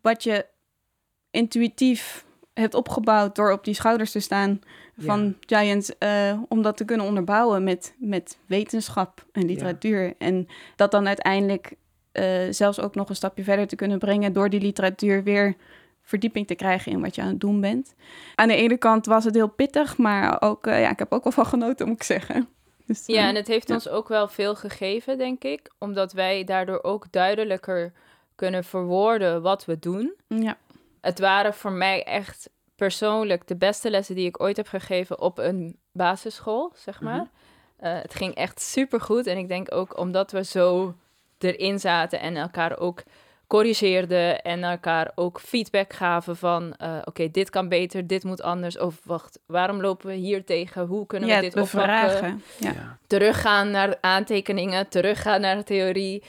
[0.00, 0.46] wat je
[1.30, 4.60] intuïtief hebt opgebouwd door op die schouders te staan
[4.98, 10.14] van Giants, uh, om dat te kunnen onderbouwen met, met wetenschap en literatuur.
[10.18, 11.74] En dat dan uiteindelijk
[12.12, 15.56] uh, zelfs ook nog een stapje verder te kunnen brengen door die literatuur weer
[16.02, 17.94] verdieping te krijgen in wat je aan het doen bent.
[18.34, 21.24] Aan de ene kant was het heel pittig, maar ook, uh, ja, ik heb ook
[21.24, 22.48] wel van genoten, moet ik zeggen.
[22.86, 26.82] Dus, ja, en het heeft ons ook wel veel gegeven, denk ik, omdat wij daardoor
[26.82, 27.92] ook duidelijker
[28.34, 30.14] kunnen verwoorden wat we doen.
[30.28, 30.56] Ja.
[31.04, 35.38] Het waren voor mij echt persoonlijk de beste lessen die ik ooit heb gegeven op
[35.38, 37.18] een basisschool, zeg maar.
[37.18, 37.30] Mm
[37.88, 39.26] het ging echt super goed.
[39.26, 40.94] En ik denk ook omdat we zo
[41.38, 43.02] erin zaten en elkaar ook
[43.46, 48.78] corrigeerden en elkaar ook feedback gaven van uh, oké, dit kan beter, dit moet anders.
[48.78, 50.86] Of wacht, waarom lopen we hier tegen?
[50.86, 52.42] Hoe kunnen we dit oppakken?
[52.60, 52.98] Ja.
[53.06, 56.22] Teruggaan naar aantekeningen, teruggaan naar de theorie.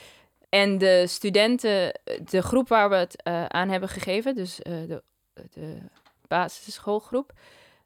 [0.56, 5.02] En de studenten, de groep waar we het uh, aan hebben gegeven, dus uh, de,
[5.50, 5.78] de
[6.28, 7.32] basisschoolgroep,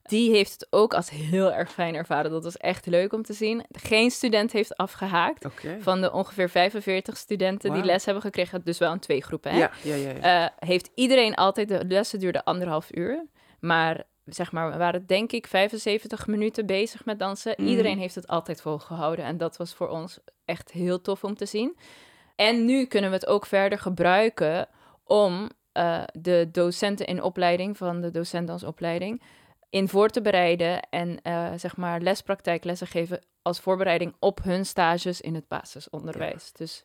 [0.03, 2.31] die heeft het ook als heel erg fijn ervaren.
[2.31, 3.65] Dat was echt leuk om te zien.
[3.73, 5.47] Geen student heeft afgehaakt.
[5.81, 9.51] Van de ongeveer 45 studenten die les hebben gekregen, dus wel in twee groepen.
[9.51, 9.59] Hè?
[9.59, 10.45] Ja, ja, ja, ja.
[10.45, 13.27] Uh, heeft iedereen altijd, de lessen duurden anderhalf uur.
[13.61, 17.55] Maar zeg maar, we waren denk ik 75 minuten bezig met dansen.
[17.57, 17.67] Mm.
[17.67, 19.25] Iedereen heeft het altijd volgehouden.
[19.25, 21.77] En dat was voor ons echt heel tof om te zien.
[22.41, 24.69] En nu kunnen we het ook verder gebruiken
[25.05, 29.23] om uh, de docenten in opleiding van de docentdansopleiding
[29.71, 35.21] in voor te bereiden en uh, zeg maar lespraktijklessen geven als voorbereiding op hun stages
[35.21, 36.53] in het basisonderwijs.
[36.53, 36.83] Dus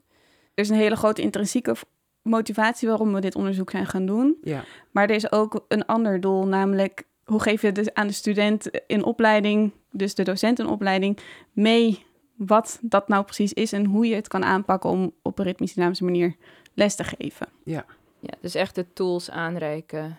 [0.53, 1.75] er is een hele grote intrinsieke
[2.21, 4.37] motivatie waarom we dit onderzoek zijn gaan doen.
[4.41, 4.63] Ja.
[4.91, 8.69] Maar er is ook een ander doel, namelijk hoe geef je dus aan de student
[8.87, 11.19] in opleiding, dus de docent in opleiding,
[11.51, 12.04] mee
[12.35, 15.73] wat dat nou precies is en hoe je het kan aanpakken om op een ritmisch
[15.73, 16.35] dynamische manier
[16.73, 17.47] les te geven.
[17.63, 17.85] Ja.
[18.19, 20.17] ja, dus echt de tools aanreiken.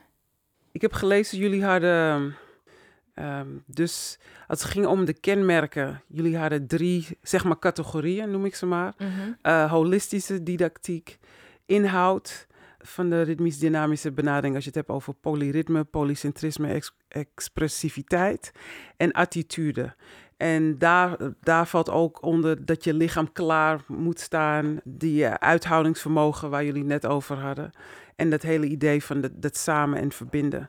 [0.73, 2.37] Ik heb gelezen, jullie hadden
[3.19, 8.45] Um, dus als het ging om de kenmerken, jullie hadden drie, zeg maar, categorieën, noem
[8.45, 8.95] ik ze maar.
[8.99, 9.37] Mm -hmm.
[9.43, 11.19] uh, holistische didactiek,
[11.67, 12.47] inhoud
[12.79, 18.53] van de ritmisch-dynamische benadering, als je het hebt over polyritme, polycentrisme, ex expressiviteit
[18.97, 19.95] en attitude.
[20.37, 26.51] En daar, daar valt ook onder dat je lichaam klaar moet staan, die uh, uithoudingsvermogen
[26.51, 27.71] waar jullie net over hadden.
[28.17, 30.69] En dat hele idee van dat, dat samen en verbinden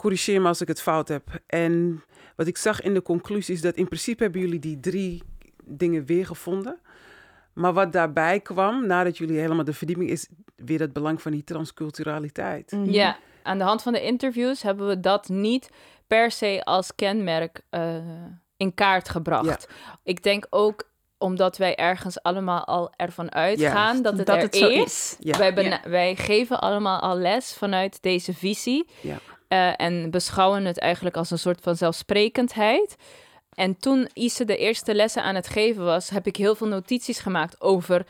[0.00, 1.22] corrigeer me als ik het fout heb.
[1.46, 2.02] En
[2.36, 5.22] wat ik zag in de conclusie is dat in principe hebben jullie die drie
[5.64, 6.78] dingen weer gevonden.
[7.52, 11.44] Maar wat daarbij kwam, nadat jullie helemaal de verdieping, is weer het belang van die
[11.44, 12.72] transculturaliteit.
[12.72, 12.90] Mhm.
[12.90, 15.70] Ja, aan de hand van de interviews hebben we dat niet
[16.06, 17.96] per se als kenmerk uh,
[18.60, 19.68] in kaart gebracht.
[20.02, 24.42] Ik denk ook omdat wij ergens allemaal al ervan uitgaan ja, dat het dat er
[24.42, 24.84] het is.
[24.84, 25.16] is.
[25.20, 25.38] Ja.
[25.38, 25.80] Wij, ja.
[25.84, 28.86] wij, geven allemaal al les vanuit deze visie.
[29.02, 32.96] Uh, en beschouwen het eigenlijk als een soort van zelfsprekendheid.
[33.54, 37.18] En toen Ise de eerste lessen aan het geven was, heb ik heel veel notities
[37.18, 38.06] gemaakt over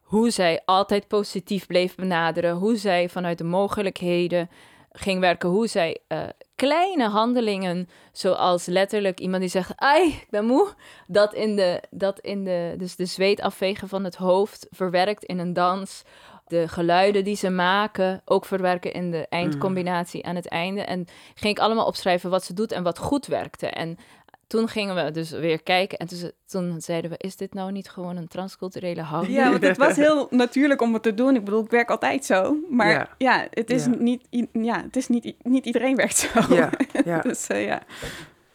[0.00, 4.50] hoe zij altijd positief bleef benaderen, hoe zij vanuit de mogelijkheden
[4.96, 6.22] ging werken, hoe zij uh,
[6.54, 10.68] kleine handelingen, zoals letterlijk iemand die zegt, ai, ik ben moe,
[11.06, 15.38] dat in de, dat in de, dus de zweet afvegen van het hoofd verwerkt in
[15.38, 16.02] een dans,
[16.46, 20.28] de geluiden die ze maken ook verwerken in de eindcombinatie mm.
[20.28, 20.82] aan het einde.
[20.82, 23.66] En ging ik allemaal opschrijven wat ze doet en wat goed werkte.
[23.66, 23.98] En
[24.46, 27.88] toen gingen we dus weer kijken en toen, toen, zeiden we, is dit nou niet
[27.88, 29.36] gewoon een transculturele houding?
[29.36, 31.34] Ja, want het was heel natuurlijk om het te doen.
[31.34, 32.56] Ik bedoel, ik werk altijd zo.
[32.70, 33.94] Maar ja, ja het is, ja.
[33.98, 36.54] Niet, ja, het is niet, niet iedereen werkt zo.
[36.54, 36.70] Ja,
[37.04, 37.20] ja.
[37.28, 37.82] dus uh, ja.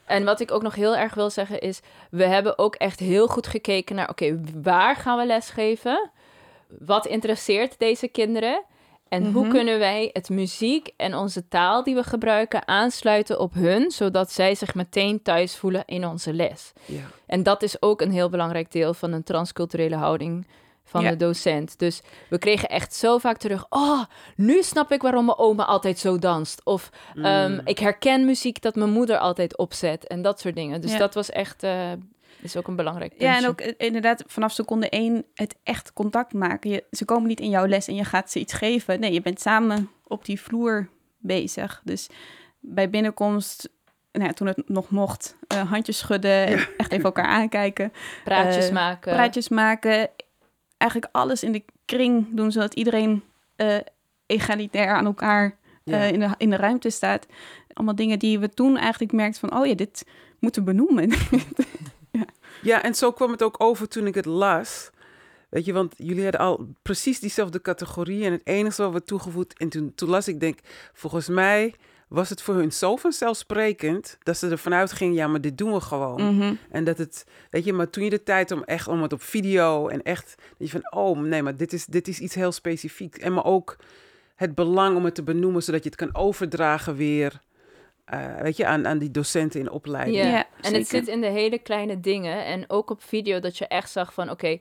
[0.05, 1.79] En wat ik ook nog heel erg wil zeggen is,
[2.11, 6.11] we hebben ook echt heel goed gekeken naar, oké, okay, waar gaan we lesgeven?
[6.77, 8.63] wat interesseert deze kinderen?
[9.09, 9.51] En hoe mhm.
[9.51, 14.55] kunnen wij het muziek en onze taal die we gebruiken aansluiten op hun, zodat zij
[14.55, 16.71] zich meteen thuis voelen in onze les?
[16.85, 17.01] Ja.
[17.25, 20.45] En dat is ook een heel belangrijk deel van een transculturele houding
[20.89, 21.09] van ja.
[21.09, 21.79] de docent.
[21.79, 24.03] Dus we kregen echt zo vaak terug: Oh,
[24.35, 26.61] nu snap ik waarom mijn oma altijd zo danst.
[26.63, 27.25] Of mm.
[27.25, 30.81] um, ik herken muziek dat mijn moeder altijd opzet en dat soort dingen.
[30.81, 30.97] Dus ja.
[30.97, 31.91] dat was echt uh,
[32.41, 33.21] is ook een belangrijk punt.
[33.21, 36.69] Ja, en ook inderdaad vanaf seconde één het echt contact maken.
[36.69, 38.99] Je, ze komen niet in jouw les en je gaat ze iets geven.
[38.99, 41.81] Nee, je bent samen op die vloer bezig.
[41.83, 42.09] Dus
[42.59, 43.69] bij binnenkomst,
[44.11, 47.93] nou ja, toen het nog mocht, uh, handjes schudden en echt even elkaar aankijken.
[48.23, 49.13] Praatjes uh, maken.
[49.13, 50.09] Praatjes maken.
[50.77, 53.23] Eigenlijk alles in de kring doen, zodat iedereen
[53.57, 53.77] uh,
[54.25, 55.97] egalitair aan elkaar ja.
[55.97, 57.27] in, de, in de ruimte staat.
[57.73, 60.05] Allemaal dingen die we toen eigenlijk merkten van, oh ja, dit
[60.39, 61.09] moeten benoemen.
[62.11, 62.25] Ja.
[62.61, 64.89] ja, en zo kwam het ook over toen ik het las.
[65.49, 68.25] Weet je, want jullie hadden al precies diezelfde categorieën.
[68.25, 69.57] En het enige wat we toegevoegd.
[69.57, 70.59] En toen, toen las ik, denk,
[70.93, 71.75] volgens mij
[72.09, 75.81] was het voor hun zo vanzelfsprekend dat ze ervan uitgingen, ja, maar dit doen we
[75.81, 76.35] gewoon.
[76.35, 76.53] Mhm.
[76.69, 79.21] En dat het, weet je, maar toen je de tijd om echt om het op
[79.21, 82.51] video en echt, dat je van, oh nee, maar dit is, dit is iets heel
[82.51, 83.17] specifiek.
[83.17, 83.75] En maar ook
[84.35, 87.41] het belang om het te benoemen, zodat je het kan overdragen weer
[88.09, 90.17] eh, weet je, aan, aan die docenten in opleiding.
[90.17, 92.45] Ja, en het zit in de hele kleine dingen.
[92.45, 94.57] En ook op video dat je echt zag van, oké,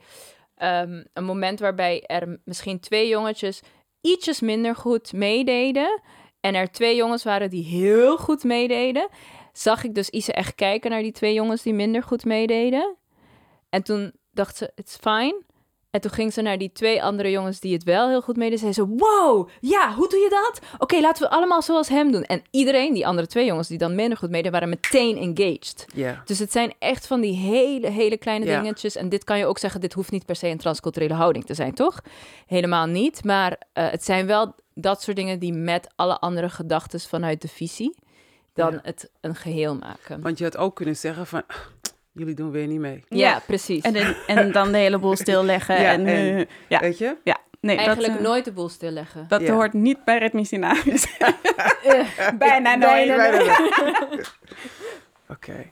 [0.54, 3.62] ehm, een moment waarbij er misschien twee jongetjes
[4.00, 6.00] ietsjes minder goed meededen.
[6.40, 9.08] En er twee jongens waren die heel goed meededen.
[9.52, 12.96] Zag ik dus Ise echt kijken naar die twee jongens die minder goed meededen.
[13.68, 15.42] En toen dacht ze, it's fine.
[15.98, 18.58] En toen ging ze naar die twee andere jongens die het wel heel goed meededen.
[18.58, 20.60] Zei ze, wow, ja, hoe doe je dat?
[20.78, 22.22] Oké, laten we allemaal zoals hem doen.
[22.22, 25.86] En iedereen, die andere twee jongens die dan minder goed meededen, waren meteen engaged.
[26.24, 28.96] Dus het zijn echt van die hele, hele kleine dingetjes.
[28.96, 31.54] En dit kan je ook zeggen, dit hoeft niet per se een transculturele houding te
[31.54, 32.00] zijn, toch?
[32.46, 33.24] Helemaal niet.
[33.24, 37.48] Maar eh, het zijn wel dat soort dingen die met alle andere gedachten vanuit de
[37.48, 37.96] visie
[38.54, 40.20] dan het een geheel maken.
[40.20, 41.42] Want je had ook kunnen zeggen van
[42.18, 43.04] jullie doen weer niet mee.
[43.08, 43.82] Ja, precies.
[43.82, 45.80] En, en dan de hele boel stilleggen.
[45.80, 46.80] ja, en, eh, ja.
[46.80, 47.16] Weet je?
[47.24, 47.38] Ja.
[47.60, 49.24] Nee, Eigenlijk eh, nooit de boel stilleggen.
[49.28, 51.18] Dat hoort niet bij ritmisch dynamisch.
[52.38, 53.10] bijna nooit.
[55.28, 55.70] Oké.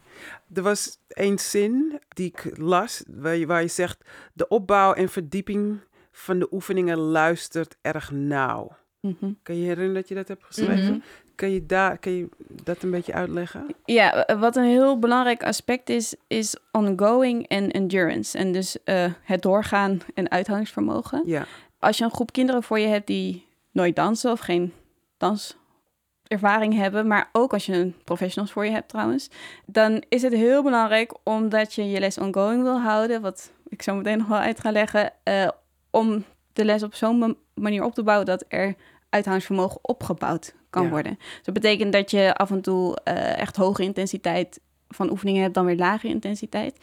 [0.55, 4.05] Er was één zin die ik las, waar je, waar je zegt...
[4.33, 5.81] de opbouw en verdieping
[6.13, 8.77] van de oefeningen luistert erg nauw.
[9.07, 9.19] Mhm.
[9.19, 9.39] Kun.
[9.43, 10.85] Kan je herinneren dat je dat hebt geschreven?
[10.85, 10.99] Mhm.
[11.35, 12.29] Kun je, daar, kun je
[12.63, 13.67] dat een beetje uitleggen?
[13.85, 18.39] Ja, wat een heel belangrijk aspect is, is ongoing en endurance.
[18.39, 21.23] En dus eh, het doorgaan en uithoudingsvermogen.
[21.27, 21.47] Ja.
[21.79, 24.73] Als je een groep kinderen voor je hebt die nooit dansen of geen
[25.17, 29.31] danservaring hebben, maar ook als je een professionals voor je hebt trouwens,
[29.67, 33.95] dan is het heel belangrijk omdat je je les ongoing wil houden, wat ik zo
[33.95, 35.49] meteen nog wel uitga leggen, eh,
[35.91, 38.75] om de les op zo'n manier op te bouwen dat er
[39.17, 41.17] uithoudingsvermogen opgebouwd kan worden.
[41.19, 45.55] Dus dat betekent dat je af en toe eh, echt hoge intensiteit van oefeningen hebt
[45.55, 46.79] dan weer lage intensiteit.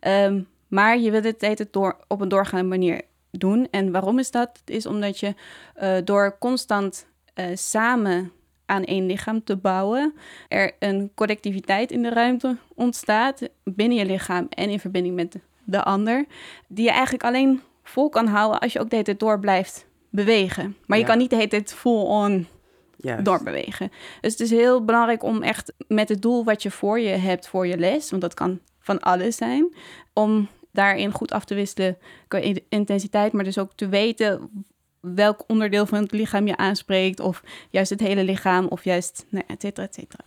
[0.00, 3.68] Ehm, maar je wilt het eten door, op een doorgaande manier doen.
[3.70, 4.50] En waarom is dat?
[4.64, 5.34] Is omdat je
[5.74, 8.32] eh, door constant eh, samen
[8.66, 10.14] aan één lichaam te bouwen,
[10.48, 15.82] er een collectiviteit in de ruimte ontstaat binnen je lichaam en in verbinding met de
[15.82, 16.26] ander,
[16.66, 19.86] die je eigenlijk alleen vol kan houden als je ook de hele tijd door blijft
[20.10, 20.76] bewegen.
[20.86, 22.46] Maar je kan niet de hele tijd full on
[22.96, 23.24] Juist.
[23.24, 23.90] doorbewegen.
[24.20, 27.48] Dus het is heel belangrijk om echt met het doel wat je voor je hebt
[27.48, 29.74] voor je les, want dat kan van alles zijn,
[30.12, 34.50] om daarin goed af te wisselen qua intensiteit, maar dus ook te weten
[35.00, 39.44] welk onderdeel van het lichaam je aanspreekt, of juist het hele lichaam, of juist, nou,
[39.46, 40.24] et cetera, et cetera.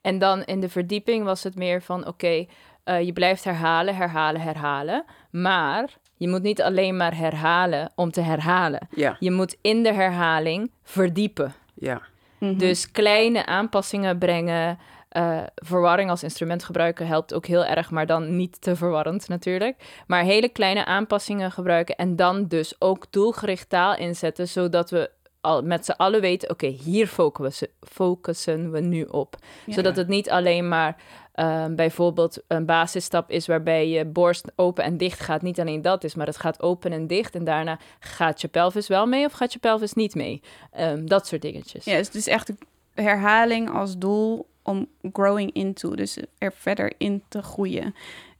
[0.00, 2.46] En dan in de verdieping was het meer van: oké,
[2.84, 5.04] eh, je blijft herhalen, herhalen, herhalen.
[5.30, 8.88] Maar je moet niet alleen maar herhalen om te herhalen.
[8.90, 9.16] Ja.
[9.18, 11.54] Je moet in de herhaling verdiepen.
[11.74, 12.02] Ja.
[12.38, 12.58] Mhm.
[12.58, 14.78] Dus kleine aanpassingen brengen.
[15.12, 20.02] Uh, verwarring als instrument gebruiken helpt ook heel erg, maar dan niet te verwarrend natuurlijk.
[20.06, 25.10] Maar hele kleine aanpassingen gebruiken en dan dus ook doelgericht taal inzetten, zodat we
[25.46, 29.36] al, met z'n allen weten, oké, hier focussen, focussen we nu op.
[29.66, 30.96] Zodat het niet alleen maar
[31.32, 35.42] ehm, bijvoorbeeld een basisstap is waarbij je borst open en dicht gaat.
[35.42, 37.34] Niet alleen dat is, maar het gaat open en dicht.
[37.34, 40.42] En daarna gaat je pelvis wel mee of gaat je pelvis niet mee.
[40.70, 41.84] Ehm, dat soort dingetjes.
[41.84, 42.52] Ja, dus het is echt
[42.94, 45.94] herhaling als doel om growing into.
[45.94, 47.94] Dus er verder in te groeien.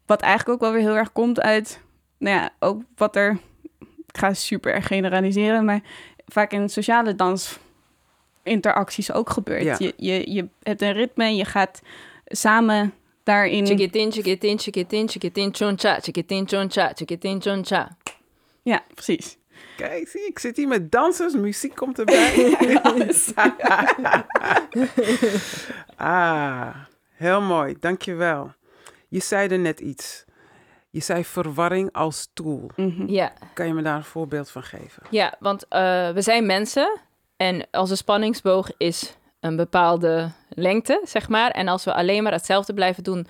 [0.06, 1.80] Wat eigenlijk ook wel weer heel erg komt uit,
[2.18, 3.38] nou ja, ook wat er
[4.16, 5.80] ik ga super generaliseren, maar
[6.26, 9.78] vaak in sociale dansinteracties ook gebeurt.
[9.78, 11.82] Je, je, je hebt een ritme en je gaat
[12.24, 13.66] samen daarin...
[15.52, 16.92] Choncha, choncha,
[17.40, 17.96] choncha.
[18.62, 19.38] Ja, precies.
[19.76, 22.56] Kijk, zie, ik zit hier met dansers, muziek komt erbij.
[25.96, 26.76] ah,
[27.10, 28.52] heel mooi, dankjewel.
[29.08, 30.24] Je zei er net iets.
[30.96, 32.70] Je zei verwarring als tool.
[32.76, 33.28] Mhm.
[33.54, 35.02] Kan je me daar een voorbeeld van geven?
[35.11, 37.00] Ja, want eh, we zijn mensen
[37.37, 41.50] en onze spanningsboog is een bepaalde lengte, zeg maar.
[41.50, 43.26] En als we alleen maar hetzelfde blijven doen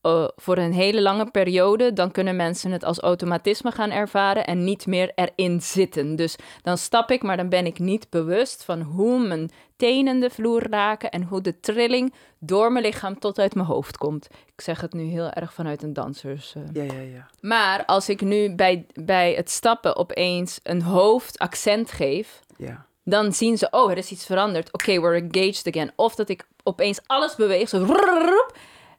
[0.00, 4.64] eh, voor een hele lange periode, dan kunnen mensen het als automatisme gaan ervaren en
[4.64, 6.16] niet meer erin zitten.
[6.16, 10.30] Dus dan stap ik, maar dan ben ik niet bewust van hoe mijn tenen de
[10.30, 14.28] vloer raken en hoe de trilling door mijn lichaam tot uit mijn hoofd komt.
[14.54, 16.54] Ik zeg het nu heel erg vanuit een dansers.
[16.54, 16.62] Eh.
[16.72, 17.28] Ja, ja, ja.
[17.40, 22.40] Maar als ik nu bij, bij het stappen opeens een hoofdaccent geef.
[22.56, 24.72] Ja dan zien ze, oh, er is iets veranderd.
[24.72, 25.92] Oké, we're engaged again.
[25.96, 27.86] Of dat ik opeens alles beweeg, zo,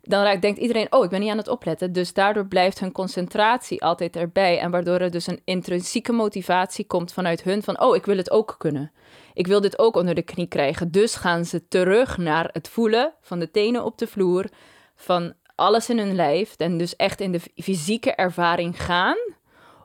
[0.02, 1.94] dan denkt iedereen, oh, ik ben niet aan het opletten.
[1.94, 4.60] Dus daardoor blijft hun concentratie altijd erbij.
[4.60, 8.32] En waardoor er dus een intrinsieke motivatie komt vanuit hun van, oh, ik wil het
[8.32, 8.92] ook kunnen.
[9.34, 10.92] Ik wil dit ook onder de knie krijgen.
[10.92, 14.46] Dus gaan ze terug naar het voelen van de tenen op de vloer,
[14.96, 16.56] van alles in hun lijf.
[16.58, 19.18] En dus echt in de fysieke ervaring gaan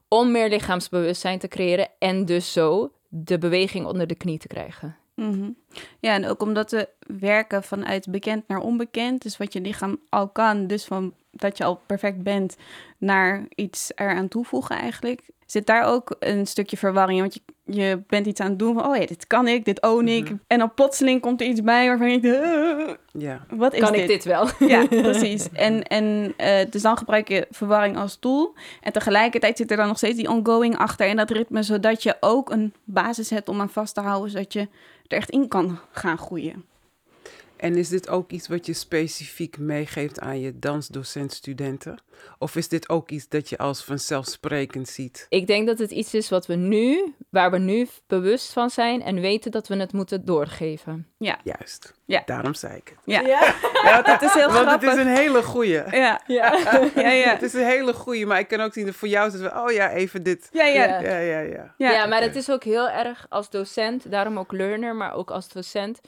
[0.08, 4.96] om meer lichaamsbewustzijn te creëren en dus zo de beweging onder de knie te krijgen.
[5.14, 5.50] Mhm.
[6.00, 9.22] Ja, en ook omdat we werken vanuit bekend naar onbekend.
[9.22, 12.56] Dus wat je lichaam al kan, dus van dat je al perfect bent,
[12.98, 15.22] naar iets eraan toevoegen eigenlijk.
[15.46, 17.20] Zit daar ook een stukje verwarring?
[17.20, 19.82] Want je, je bent iets aan het doen van, oh ja, dit kan ik, dit
[19.82, 20.24] own ik.
[20.24, 20.36] Mhm.
[20.46, 24.00] En dan plotseling komt er iets bij waarvan ik, uh, Ja, wat is kan dit?
[24.00, 24.48] ik dit wel?
[24.58, 25.48] Ja, precies.
[25.52, 28.54] En, en eh, dus dan gebruik je verwarring als tool.
[28.80, 32.16] En tegelijkertijd zit er dan nog steeds die ongoing achter en dat ritme, zodat je
[32.20, 34.68] ook een basis hebt om aan vast te houden, zodat je
[35.06, 36.64] er echt in kan gaan groeien.
[37.56, 41.98] En is dit ook iets wat je specifiek meegeeft aan je dansdocent-studenten?
[42.38, 45.26] Of is dit ook iets dat je als vanzelfsprekend ziet?
[45.28, 49.02] Ik denk dat het iets is wat we nu, waar we nu bewust van zijn
[49.02, 51.06] en weten dat we het moeten doorgeven.
[51.18, 51.94] Juist.
[52.04, 52.22] Ja.
[52.26, 52.98] Daarom zei ik het.
[53.04, 53.20] Ja,
[53.84, 54.92] ja dat is heel Want het grappig.
[54.92, 55.72] is een hele goeie.
[55.90, 56.58] Ja, Ja.
[56.94, 57.30] ja, ja.
[57.30, 59.42] Het is een hele goeie, maar ik kan ook zien dat voor jou is het
[59.42, 60.48] wel, oh ja, even dit.
[60.52, 60.84] Ja, ja.
[60.84, 61.00] Ja.
[61.00, 61.74] Ja, ja, ja.
[61.76, 61.90] Ja.
[61.90, 65.48] Ja, maar het is ook heel erg als docent, daarom ook learner, maar ook als
[65.48, 66.00] docent.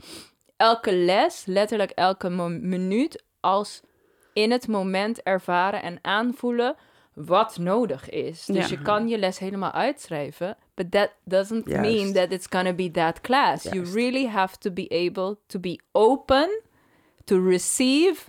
[0.59, 3.81] Elke les, letterlijk elke minuut, als
[4.33, 6.77] in het moment ervaren en aanvoelen
[7.15, 8.45] wat nodig is.
[8.47, 8.77] Dus Ja.
[8.77, 11.81] je kan je les helemaal uitschrijven, but that doesn't Juist.
[11.81, 13.63] mean that it's gonna be that class.
[13.63, 16.61] You really have to be able to be open
[17.25, 18.21] to receive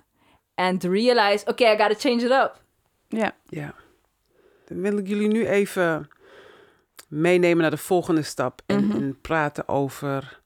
[0.56, 2.62] and realize, okay, I gotta change it up.
[3.08, 3.36] Ja.
[3.50, 3.74] Ja.
[4.68, 6.10] Dan wil ik jullie nu even
[7.08, 8.98] meenemen naar de volgende stap en, Mhm.
[8.98, 10.39] en praten over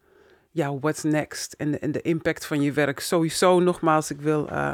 [0.53, 2.99] ja, what's next en en de impact van je werk.
[2.99, 4.73] Sowieso nogmaals, ik wil eh,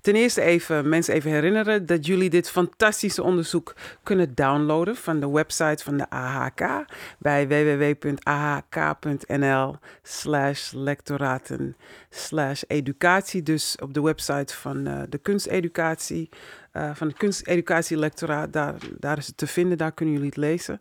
[0.00, 5.30] ten eerste even mensen even herinneren dat jullie dit fantastische onderzoek kunnen downloaden van de
[5.30, 6.84] website van de AHK
[7.18, 11.76] bij www.ahk.nl slash lectoraten
[12.08, 13.42] slash educatie.
[13.42, 16.28] Dus op de website van eh, de kunsteducatie,
[16.72, 20.78] eh, van het kunsteducatielectoraat, daar, daar is het te vinden, daar kunnen jullie het lezen.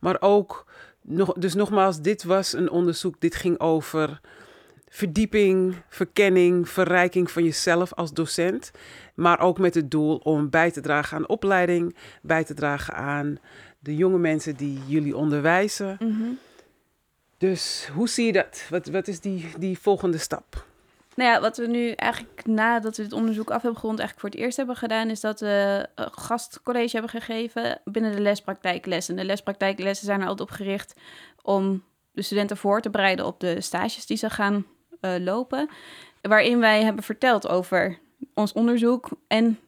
[0.00, 0.66] Maar ook,
[1.06, 4.20] nog, dus nogmaals, dit was een onderzoek, dit ging over
[4.88, 8.70] verdieping, verkenning, verrijking van jezelf als docent.
[9.14, 13.38] Maar ook met het doel om bij te dragen aan opleiding, bij te dragen aan
[13.78, 15.96] de jonge mensen die jullie onderwijzen.
[15.98, 16.30] Mhm.
[17.38, 18.66] Dus hoe zie je dat?
[18.70, 20.64] Wat, wat is die, die volgende stap?
[21.16, 24.30] Nou ja, wat we nu eigenlijk nadat we dit onderzoek af hebben gerond, eigenlijk voor
[24.30, 29.16] het eerst hebben gedaan, is dat we een gastcollege hebben gegeven binnen de lespraktijklessen.
[29.16, 30.94] De lespraktijklessen zijn er altijd op gericht
[31.42, 34.66] om de studenten voor te bereiden op de stages die ze gaan
[35.00, 35.68] eh, lopen.
[36.22, 37.98] Waarin wij hebben verteld over
[38.34, 39.58] ons onderzoek en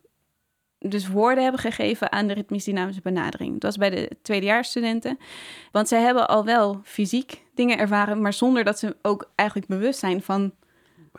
[0.78, 3.52] dus woorden hebben gegeven aan de ritmisch-dynamische benadering.
[3.52, 5.18] Dat was bij de tweedejaarsstudenten.
[5.72, 9.98] Want zij hebben al wel fysiek dingen ervaren, maar zonder dat ze ook eigenlijk bewust
[9.98, 10.52] zijn van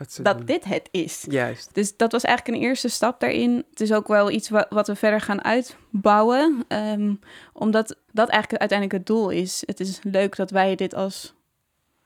[0.08, 0.46] dat doen?
[0.46, 1.26] dit het is.
[1.30, 1.74] Juist.
[1.74, 3.66] Dus dat was eigenlijk een eerste stap daarin.
[3.70, 6.64] Het is ook wel iets wa- wat we verder gaan uitbouwen.
[6.68, 7.14] ehm,
[7.54, 9.64] omdat dat eigenlijk uiteindelijk het doel is.
[9.66, 11.34] Het is leuk dat wij dit als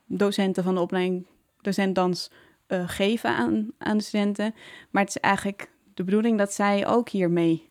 [0.06, 1.26] docenten van de opleiding
[1.62, 2.32] docent dans
[2.68, 4.56] eh, geven aan, aan de studenten.
[4.90, 7.70] Maar het is eigenlijk de bedoeling dat zij ook hiermee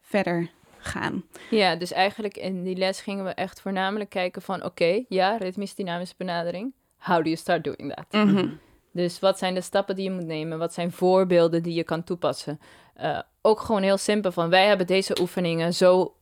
[0.00, 1.24] verder gaan.
[1.50, 4.64] Ja, dus eigenlijk in die les gingen we echt voornamelijk kijken van...
[4.64, 6.72] oké, ja, ritmisch-dynamische benadering.
[6.98, 8.26] How do you start doing that?
[8.26, 8.48] Mhm.
[8.94, 10.58] Dus wat zijn de stappen die je moet nemen?
[10.58, 12.60] Wat zijn voorbeelden die je kan toepassen?
[12.94, 14.50] Eh, ook gewoon heel simpel van...
[14.50, 16.14] wij hebben deze oefeningen zo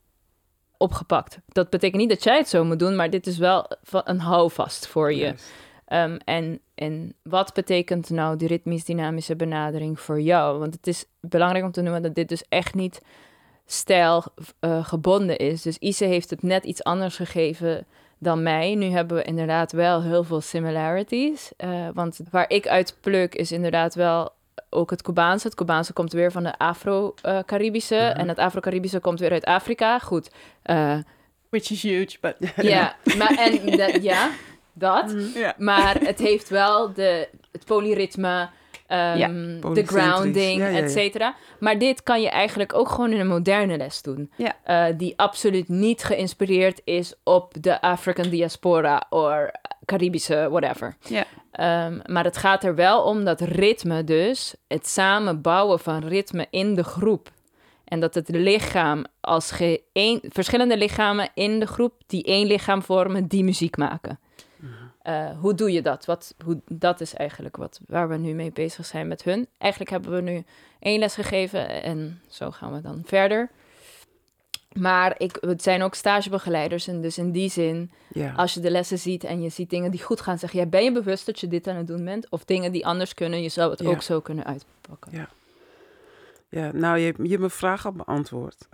[0.76, 1.38] opgepakt.
[1.46, 2.96] Dat betekent niet dat jij het zo moet doen...
[2.96, 5.34] maar dit is wel een houvast voor je.
[5.88, 10.58] Um, en, en wat betekent nou die ritmisch-dynamische benadering voor jou?
[10.58, 13.02] Want het is belangrijk om te noemen dat dit dus echt niet
[13.66, 14.24] stijl
[14.60, 15.62] eh, gebonden is.
[15.62, 17.86] Dus Ise heeft het net iets anders gegeven
[18.22, 18.74] dan mij.
[18.74, 21.52] Nu hebben we inderdaad wel heel veel similarities.
[21.56, 24.32] eh, want waar ik uit pluk is inderdaad wel
[24.70, 25.46] ook het Cubaanse.
[25.46, 27.94] Het Cubaanse komt weer van de Afro-Caribische.
[28.10, 28.18] Mhm.
[28.20, 29.98] En het Afro-Caribische komt weer uit Afrika.
[29.98, 30.30] Goed.
[30.62, 30.96] eh,
[31.48, 32.36] Which is huge, but...
[32.56, 34.30] ja, maar en dat- ja,
[34.72, 35.14] dat.
[35.34, 35.54] Ja.
[35.58, 38.48] Maar het heeft wel de, het polyritme,
[38.92, 40.02] ehm, Ja, de polycentrisch.
[40.02, 40.82] grounding, Ja, ja, ja.
[40.82, 41.34] et cetera.
[41.60, 44.30] Maar dit kan je eigenlijk ook gewoon in een moderne les doen.
[44.64, 49.34] Eh, die absoluut niet geïnspireerd is op de African diaspora of
[49.84, 50.96] Caribische whatever.
[51.00, 51.24] Ja.
[51.52, 56.74] Ehm, maar het gaat er wel om dat ritme dus, het samenbouwen van ritme in
[56.74, 57.30] de groep.
[57.84, 62.82] En dat het lichaam als ge- één, verschillende lichamen in de groep die één lichaam
[62.82, 64.18] vormen, die muziek maken.
[65.02, 66.04] Eh, hoe doe je dat?
[66.04, 69.46] Wat, hoe, dat is eigenlijk wat, waar we nu mee bezig zijn met hun.
[69.58, 70.44] Eigenlijk hebben we nu
[70.78, 73.50] één les gegeven en zo gaan we dan verder.
[74.72, 76.88] Maar ik, het zijn ook stagebegeleiders.
[76.88, 78.32] En dus in die zin, Ja.
[78.36, 80.84] als je de lessen ziet en je ziet dingen die goed gaan, zeg jij, ben
[80.84, 82.30] je bewust dat je dit aan het doen bent?
[82.30, 83.88] Of dingen die anders kunnen, je zou het Ja.
[83.88, 85.12] ook zo kunnen uitpakken.
[85.12, 85.28] Ja.
[86.54, 88.68] Ja, nou, je, hebt- je mijn vraag al beantwoord.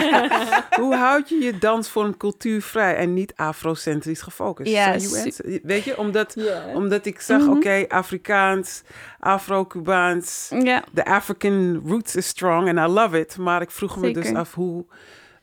[0.80, 4.70] Hoe houd je je dansvorm cultuurvrij en niet afrocentrisch gefocust?
[4.70, 5.60] Ja, su-?
[5.62, 6.36] Weet je, omdat,
[6.74, 7.50] omdat ik zag, Mhm.
[7.50, 8.82] oké, Afrikaans,
[9.18, 10.48] Afro-Cubaans,
[10.92, 13.38] de African roots is strong and I love it.
[13.38, 14.84] Maar ik vroeg me dus af hoe,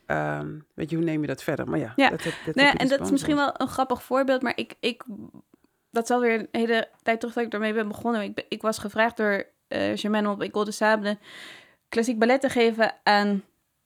[0.06, 1.70] ehm, weet je, hoe neem je dat verder?
[1.70, 2.10] Maar ja, Ja.
[2.10, 4.04] dat, heb, dat Nou ja, heb je en dus dat is misschien wel een grappig
[4.04, 5.04] voorbeeld, maar ik, ik
[5.92, 8.22] dat is alweer een hele tijd terug dat ik daarmee ben begonnen.
[8.22, 11.18] Ik, ik was gevraagd door eh Germaine op École de Sable
[11.96, 13.44] klassiek ballet te geven aan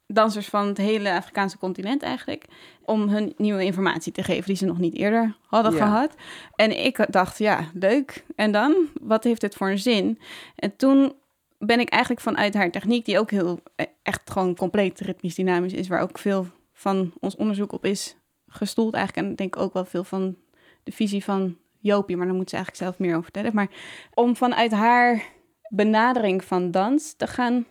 [0.08, 2.46] dansers van het hele Afrikaanse continent eigenlijk,
[2.86, 6.16] om hun nieuwe informatie te geven die ze nog niet eerder hadden gehad.
[6.56, 8.26] En ik dacht, ja, leuk.
[8.36, 8.88] En dan?
[9.02, 10.20] Wat heeft dit voor een zin?
[10.56, 11.14] En toen
[11.58, 15.74] ben ik eigenlijk vanuit haar techniek, die ook heel eh, echt gewoon compleet ritmisch dynamisch
[15.74, 18.16] is, waar ook veel van ons onderzoek op is
[18.48, 19.26] gestoeld eigenlijk.
[19.26, 20.36] En ik denk ook wel veel van
[20.84, 23.56] de visie van Jopie, maar daar moet ze eigenlijk zelf meer over vertellen.
[23.56, 23.70] Maar
[24.14, 25.24] om vanuit haar
[25.70, 27.66] benadering van dans te gaan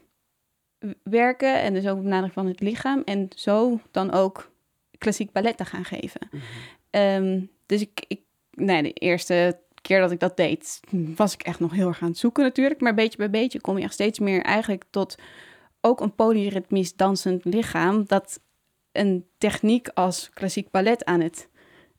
[1.03, 4.51] werken en dus ook benadering van het lichaam en zo dan ook
[4.99, 6.29] klassiek ballet te gaan geven.
[6.31, 6.43] Mhm.
[6.91, 8.21] Ehm, dus ik, ik,
[8.51, 10.81] nee, de eerste keer dat ik dat deed,
[11.17, 12.81] was ik echt nog heel erg aan het zoeken natuurlijk.
[12.81, 15.15] Maar beetje bij beetje kom je echt steeds meer eigenlijk tot
[15.81, 18.41] ook een polyritmisch dansend lichaam dat
[18.93, 21.49] een techniek als klassiek ballet aan het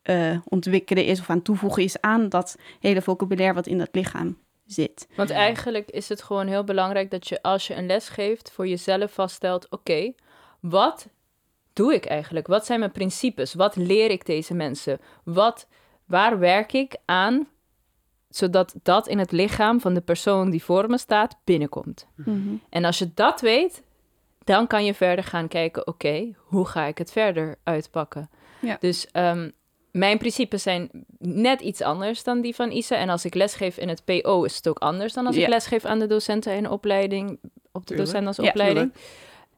[0.02, 4.38] eh, ontwikkelen is of aan toevoegen is aan dat hele vocabulaire wat in dat lichaam
[4.72, 5.08] zit.
[5.16, 8.68] Want eigenlijk is het gewoon heel belangrijk dat je als je een les geeft voor
[8.68, 10.14] jezelf vaststelt, oké,
[10.60, 11.08] wat
[11.74, 12.48] doe ik eigenlijk?
[12.48, 13.54] Wat zijn mijn principes?
[13.54, 15.00] Wat leer ik deze mensen?
[15.24, 15.68] Wat,
[16.06, 17.48] waar werk ik aan
[18.30, 22.08] zodat dat in het lichaam van de persoon die voor me staat binnenkomt?
[22.70, 23.84] En als je dat weet,
[24.44, 28.30] dan kan je verder gaan kijken, oké, hoe ga ik het verder uitpakken?
[28.62, 28.78] Ja.
[28.80, 29.50] Dus ehm,
[30.00, 30.90] mijn principes zijn
[31.20, 32.96] net iets anders dan die van Isa.
[32.96, 35.42] En als ik lesgeef in het PO is het ook anders dan als Ja.
[35.42, 37.40] ik lesgeef aan de docenten in opleiding,
[37.72, 38.94] op de docenten als Ja, opleiding.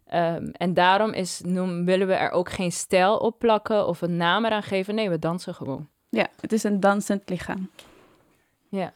[0.07, 4.17] Ehm, en daarom is, noem, willen we er ook geen stijl op plakken of een
[4.17, 4.95] naam eraan geven.
[4.95, 5.89] Nee, we dansen gewoon.
[6.09, 7.69] Ja, het is een dansend lichaam.
[8.69, 8.93] Ja.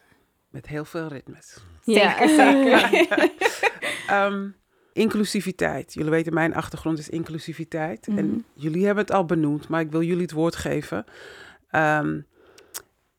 [0.50, 1.58] Met heel veel ritmes.
[1.84, 3.10] Ja, zeker.
[4.08, 4.48] Ehm,
[4.96, 5.94] inclusiviteit.
[5.94, 8.08] Jullie weten, mijn achtergrond is inclusiviteit.
[8.08, 8.18] Mhm.
[8.18, 11.06] En jullie hebben het al benoemd, maar ik wil jullie het woord geven.
[11.70, 12.22] Ehm,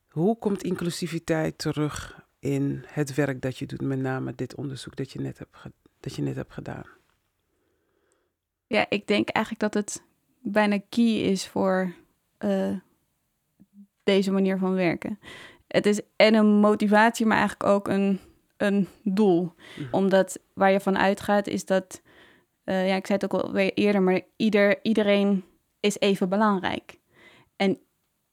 [0.09, 5.13] hoe komt inclusiviteit terug in het werk dat je doet, met name dit onderzoek dat
[5.13, 5.57] je net hebt,
[6.01, 6.87] dat je net hebt gedaan?
[8.67, 10.03] Ja, ik denk eigenlijk dat het
[10.43, 11.93] bijna key is voor
[12.39, 12.77] eh,
[14.03, 15.19] deze manier van werken.
[15.67, 18.21] Het is en een motivatie, maar eigenlijk ook een,
[18.57, 19.53] een doel.
[19.77, 19.89] Mhm.
[19.91, 22.03] Omdat waar je van uitgaat is dat,
[22.65, 25.45] eh, ja, ik zei het ook al weer eerder, maar ieder, iedereen
[25.81, 26.99] is even belangrijk.
[27.57, 27.79] En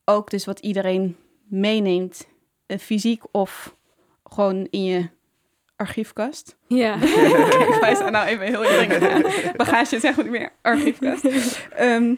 [0.05, 1.15] ook dus wat iedereen
[1.47, 2.28] meeneemt,
[2.65, 3.76] eh, fysiek of
[4.24, 5.09] gewoon in je
[5.76, 6.57] archiefkast.
[6.67, 6.95] ja.
[7.74, 9.21] Ik wijs daar nou even heel dringend aan.
[9.55, 11.26] Bagage is echt niet meer archiefkast.
[11.76, 12.15] Ehm,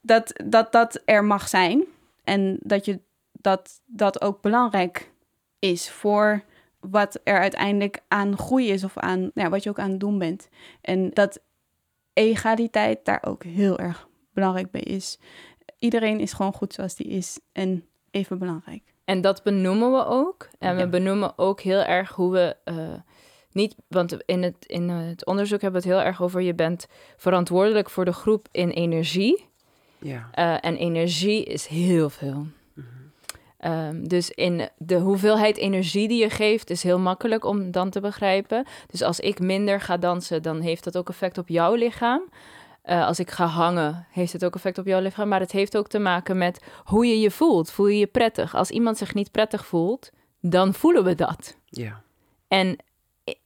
[0.00, 1.84] dat, dat dat er mag zijn.
[2.24, 3.00] En dat je
[3.32, 5.10] dat, dat ook belangrijk
[5.58, 6.44] is voor
[6.90, 10.18] wat er uiteindelijk aan groei is of aan ja, wat je ook aan het doen
[10.18, 10.48] bent.
[10.80, 11.40] En dat
[12.12, 15.18] egaliteit daar ook heel erg belangrijk bij is.
[15.78, 18.82] Iedereen is gewoon goed zoals die is en even belangrijk.
[19.04, 20.48] En dat benoemen we ook.
[20.58, 20.82] En Ja.
[20.84, 22.94] we benoemen ook heel erg hoe we eh,
[23.52, 26.86] niet, want in het, in het onderzoek hebben we het heel erg over je bent
[27.16, 29.48] verantwoordelijk voor de groep in energie.
[29.98, 30.28] Ja.
[30.32, 32.46] Eh, en energie is heel veel.
[33.64, 38.00] Ehm, dus in de hoeveelheid energie die je geeft is heel makkelijk om dan te
[38.00, 38.66] begrijpen.
[38.86, 42.22] Dus als ik minder ga dansen, dan heeft dat ook effect op jouw lichaam.
[42.82, 45.28] Eh, als ik ga hangen, heeft het ook effect op jouw lichaam.
[45.28, 47.70] Maar het heeft ook te maken met hoe je je voelt.
[47.70, 48.54] Voel je je prettig?
[48.54, 50.10] Als iemand zich niet prettig voelt,
[50.40, 51.56] dan voelen we dat.
[51.64, 52.02] Ja.
[52.48, 52.76] En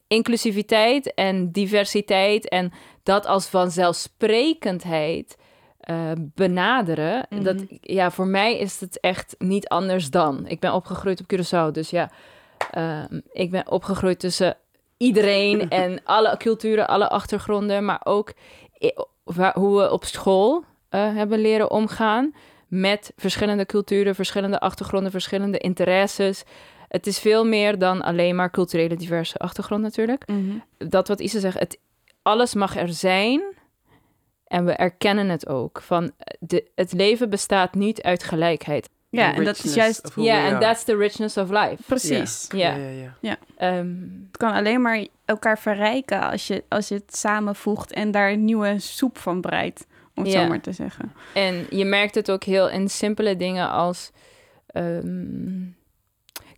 [0.07, 5.37] inclusiviteit en diversiteit en dat als vanzelfsprekendheid
[5.89, 7.26] eh, benaderen.
[7.30, 7.43] Mhm.
[7.43, 10.47] Dat, ja, voor mij is het echt niet anders dan.
[10.47, 12.11] Ik ben opgegroeid op Curaçao, dus ja,
[12.70, 14.57] ehm, ik ben opgegroeid tussen
[14.97, 18.32] iedereen en alle culturen, alle achtergronden, maar ook
[19.53, 22.34] hoe we op school eh, hebben leren omgaan
[22.66, 26.45] met verschillende culturen, verschillende achtergronden, verschillende interesses.
[26.89, 30.24] Het is veel meer dan alleen maar culturele diverse achtergrond natuurlijk.
[30.78, 31.78] Dat wat Isa zegt, het,
[32.22, 33.57] alles mag er zijn
[34.49, 35.80] en we erkennen het ook.
[35.82, 38.88] Van de, het leven bestaat niet uit gelijkheid.
[39.11, 40.11] Ja, en dat is juist...
[40.16, 41.76] Ja, en that's the richness of life.
[41.86, 42.46] Precies.
[42.49, 42.76] Ja.
[42.76, 43.36] ja, ja, ja.
[43.57, 43.86] Ehm,
[44.26, 48.44] Het kan alleen maar elkaar verrijken als je, als je het samenvoegt en daar een
[48.44, 50.42] nieuwe soep van breidt, om het Ja.
[50.42, 51.12] zo maar te zeggen.
[51.34, 54.11] En je merkt het ook heel in simpele dingen als.
[54.66, 55.66] ehm,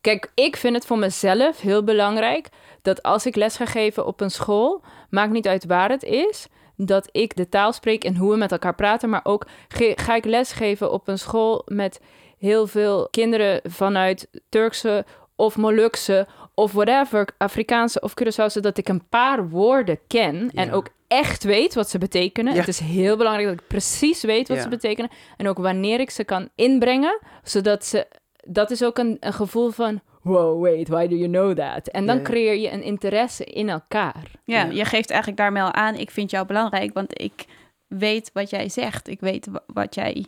[0.01, 2.49] Kijk, ik vind het voor mezelf heel belangrijk
[2.83, 6.47] dat als ik les ga geven op een school, maakt niet uit waar het is,
[6.87, 9.09] dat ik de taal spreek en hoe we met elkaar praten.
[9.09, 12.01] Maar ook ge- ga ik lesgeven op een school met
[12.39, 15.05] heel veel kinderen vanuit Turkse
[15.37, 20.73] of Molukse of whatever, Afrikaanse of Curaçao, zodat ik een paar woorden ken en Ja.
[20.73, 22.53] ook echt weet wat ze betekenen.
[22.53, 22.59] Ja.
[22.59, 24.63] Het is heel belangrijk dat ik precies weet wat Ja.
[24.63, 28.07] ze betekenen en ook wanneer ik ze kan inbrengen, zodat ze
[28.47, 31.89] dat is ook een, een gevoel van wow, wait, why do you know that?
[31.89, 34.31] En dan creëer je een interesse in elkaar.
[34.45, 37.45] Ja, je geeft eigenlijk daarmee al aan, ik vind jou belangrijk, want ik
[37.87, 39.09] weet wat jij zegt.
[39.09, 40.27] Ik weet wa- wat jij,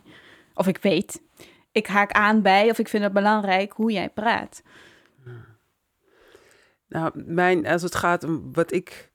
[0.53, 1.21] of ik weet,
[1.71, 4.61] ik haak aan bij, of ik vind het belangrijk hoe jij praat.
[6.87, 9.09] Nou, mijn, als het gaat om wat ik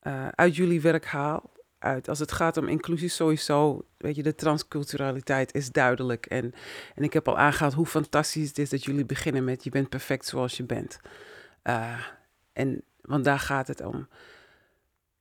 [0.00, 1.50] eh, uit jullie werk haal,
[1.84, 6.26] uit, als het gaat om inclusie sowieso, weet je, de transculturaliteit is duidelijk.
[6.26, 6.52] En,
[6.94, 9.88] en ik heb al aangehaald hoe fantastisch het is dat jullie beginnen met je bent
[9.88, 10.98] perfect zoals je bent.
[11.62, 12.00] Eh,
[12.52, 14.08] en, want daar gaat het om.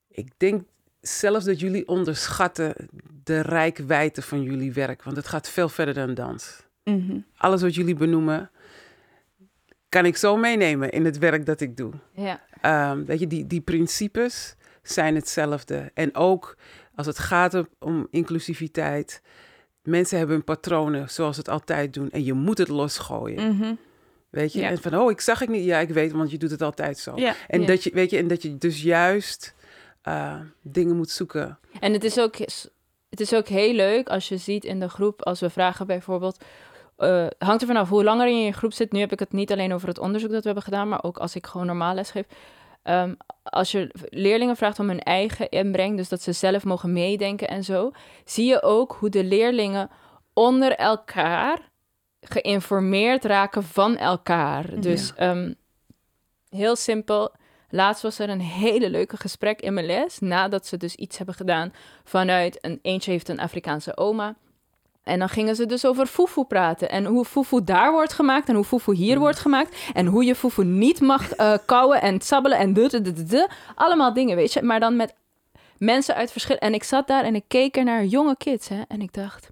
[0.08, 0.64] Ik denk
[1.02, 2.76] zelfs dat jullie onderschatten
[3.24, 7.18] de rijkwijde van jullie werk, want het gaat veel verder dan dans Mhm.
[7.38, 8.52] alles wat jullie benoemen,
[9.90, 11.94] kan ik zo meenemen in het werk dat ik doe.
[12.12, 12.42] Ja.
[12.62, 15.92] Ehm, weet je, die, die principes zijn hetzelfde.
[15.94, 16.58] En ook
[16.96, 19.22] als het gaat om, inclusiviteit,
[19.84, 22.10] mensen hebben hun patronen zoals ze het altijd doen.
[22.12, 23.56] En je moet het losgooien.
[23.56, 23.74] Mhm.
[24.30, 24.60] Weet je?
[24.60, 24.70] Ja.
[24.70, 25.66] En van, oh, ik zag het niet.
[25.66, 27.14] Ja, ik weet, want je doet het altijd zo.
[27.16, 27.36] Ja.
[27.48, 27.68] En, Ja.
[27.68, 29.56] dat je, weet je, en dat je dus juist
[30.02, 31.60] eh, dingen moet zoeken.
[31.80, 32.38] En het is, ook,
[33.10, 36.44] het is ook heel leuk als je ziet in de groep, als we vragen bijvoorbeeld,
[36.98, 38.92] eh, hangt er vanaf hoe langer je in je groep zit.
[38.92, 41.18] Nu heb ik het niet alleen over het onderzoek dat we hebben gedaan, maar ook
[41.18, 42.26] als ik gewoon normaal les geef.
[42.84, 43.14] Ehm,
[43.44, 47.64] als je leerlingen vraagt om hun eigen inbreng, dus dat ze zelf mogen meedenken en
[47.64, 47.92] zo,
[48.26, 49.90] zie je ook hoe de leerlingen
[50.34, 51.72] onder elkaar
[52.22, 54.80] geïnformeerd raken van elkaar.
[54.80, 55.54] Dus ehm,
[56.50, 57.36] heel simpel.
[57.70, 61.36] Laatst was er een hele leuke gesprek in mijn les, nadat ze dus iets hebben
[61.36, 61.74] gedaan
[62.04, 64.36] vanuit een eentje heeft een Afrikaanse oma.
[65.04, 66.90] En dan gingen ze dus over fufu praten.
[66.90, 69.78] En hoe fufu daar wordt gemaakt en hoe fufu hier wordt gemaakt.
[69.94, 73.48] En hoe je fufu niet mag eh kauwen en sabbelen en du.
[73.76, 74.62] Allemaal dingen, weet je.
[74.62, 75.14] Maar dan met
[75.78, 76.58] mensen uit verschil.
[76.58, 78.68] En ik zat daar en ik keek er naar jonge kids.
[78.68, 79.52] Hè, en ik dacht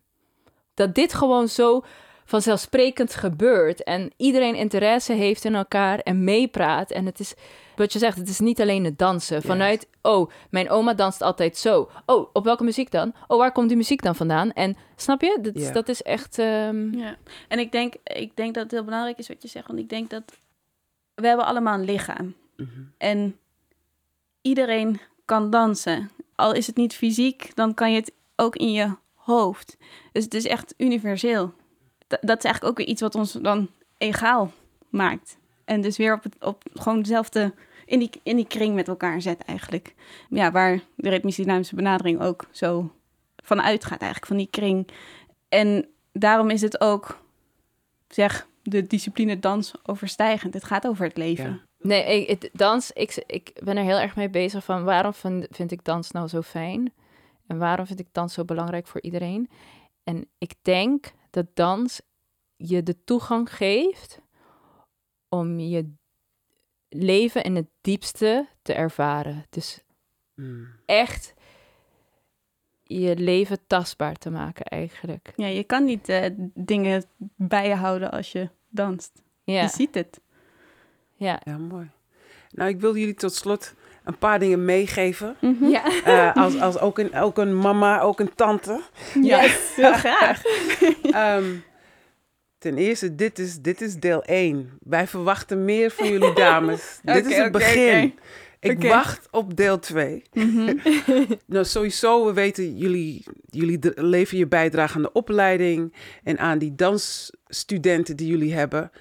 [0.73, 1.83] dat dit gewoon zo
[2.25, 3.83] vanzelfsprekend gebeurt.
[3.83, 6.91] En iedereen interesse heeft in elkaar en meepraat.
[6.91, 7.33] En het is,
[7.75, 9.41] wat je zegt, het is niet alleen het dansen.
[9.41, 11.89] Vanuit, oh, mijn oma danst altijd zo.
[12.05, 13.13] Oh, op welke muziek dan?
[13.27, 14.51] Oh, waar komt die muziek dan vandaan?
[14.51, 15.37] En snap je?
[15.41, 16.39] Dat, dat is echt...
[16.39, 17.15] ehm, Ja,
[17.47, 19.67] en ik denk, ik denk dat het heel belangrijk is wat je zegt.
[19.67, 20.23] Want ik denk dat
[21.15, 22.33] we hebben allemaal een lichaam.
[22.57, 22.69] Mhm.
[22.97, 23.37] En
[24.41, 26.11] iedereen kan dansen.
[26.35, 29.77] Al is het niet fysiek, dan kan je het ook in je hoofd.
[30.11, 31.47] Dus het is echt universeel.
[32.07, 34.51] D- dat is eigenlijk ook weer iets wat ons dan egaal
[34.89, 35.37] maakt.
[35.71, 37.53] En dus weer op, het, op gewoon dezelfde,
[37.85, 39.95] in die, in die kring met elkaar zet eigenlijk.
[40.29, 42.91] Ja, waar de ritmisch-dynamische benadering ook zo
[43.43, 44.87] van uitgaat eigenlijk, van die kring.
[45.49, 47.23] En daarom is het ook,
[48.07, 50.53] zeg, de discipline dans overstijgend.
[50.53, 51.61] Het gaat over het leven.
[51.79, 55.71] Nee, ik, dans, ik, ik ben er heel erg mee bezig van waarom vind, vind
[55.71, 56.93] ik dans nou zo fijn?
[57.47, 59.49] En waarom vind ik dans zo belangrijk voor iedereen?
[60.03, 62.01] En ik denk dat dans
[62.55, 64.21] je de toegang geeft
[65.31, 65.91] om je
[66.89, 69.45] leven in het diepste te ervaren.
[69.49, 69.83] Dus
[70.35, 70.67] Mm.
[70.85, 71.33] echt
[72.83, 75.33] je leven tastbaar te maken eigenlijk.
[75.35, 77.03] Ja, je kan niet eh, dingen
[77.35, 79.21] bijhouden als je danst.
[79.43, 80.21] Ja, Je ziet het.
[81.15, 81.39] ja.
[81.43, 81.89] Ja, mooi.
[82.51, 83.73] Nou, ik wil jullie tot slot
[84.03, 85.35] een paar dingen meegeven.
[85.61, 86.03] ja.
[86.03, 88.81] Eh, als als ook, een, ook een mama, ook een tante.
[89.21, 89.39] Ja,
[89.75, 90.41] heel graag.
[91.03, 91.55] Ehm,
[92.61, 94.69] ten eerste, dit is, dit is deel 1.
[94.83, 96.99] Wij verwachten meer van jullie dames.
[97.03, 98.13] dit is het begin.
[98.59, 100.23] Ik wacht op deel 2.
[100.33, 100.77] Mhm.
[101.45, 105.93] Nou, sowieso, we weten, jullie, jullie leveren je bijdrage aan de opleiding
[106.23, 108.91] en aan die dansstudenten die jullie hebben.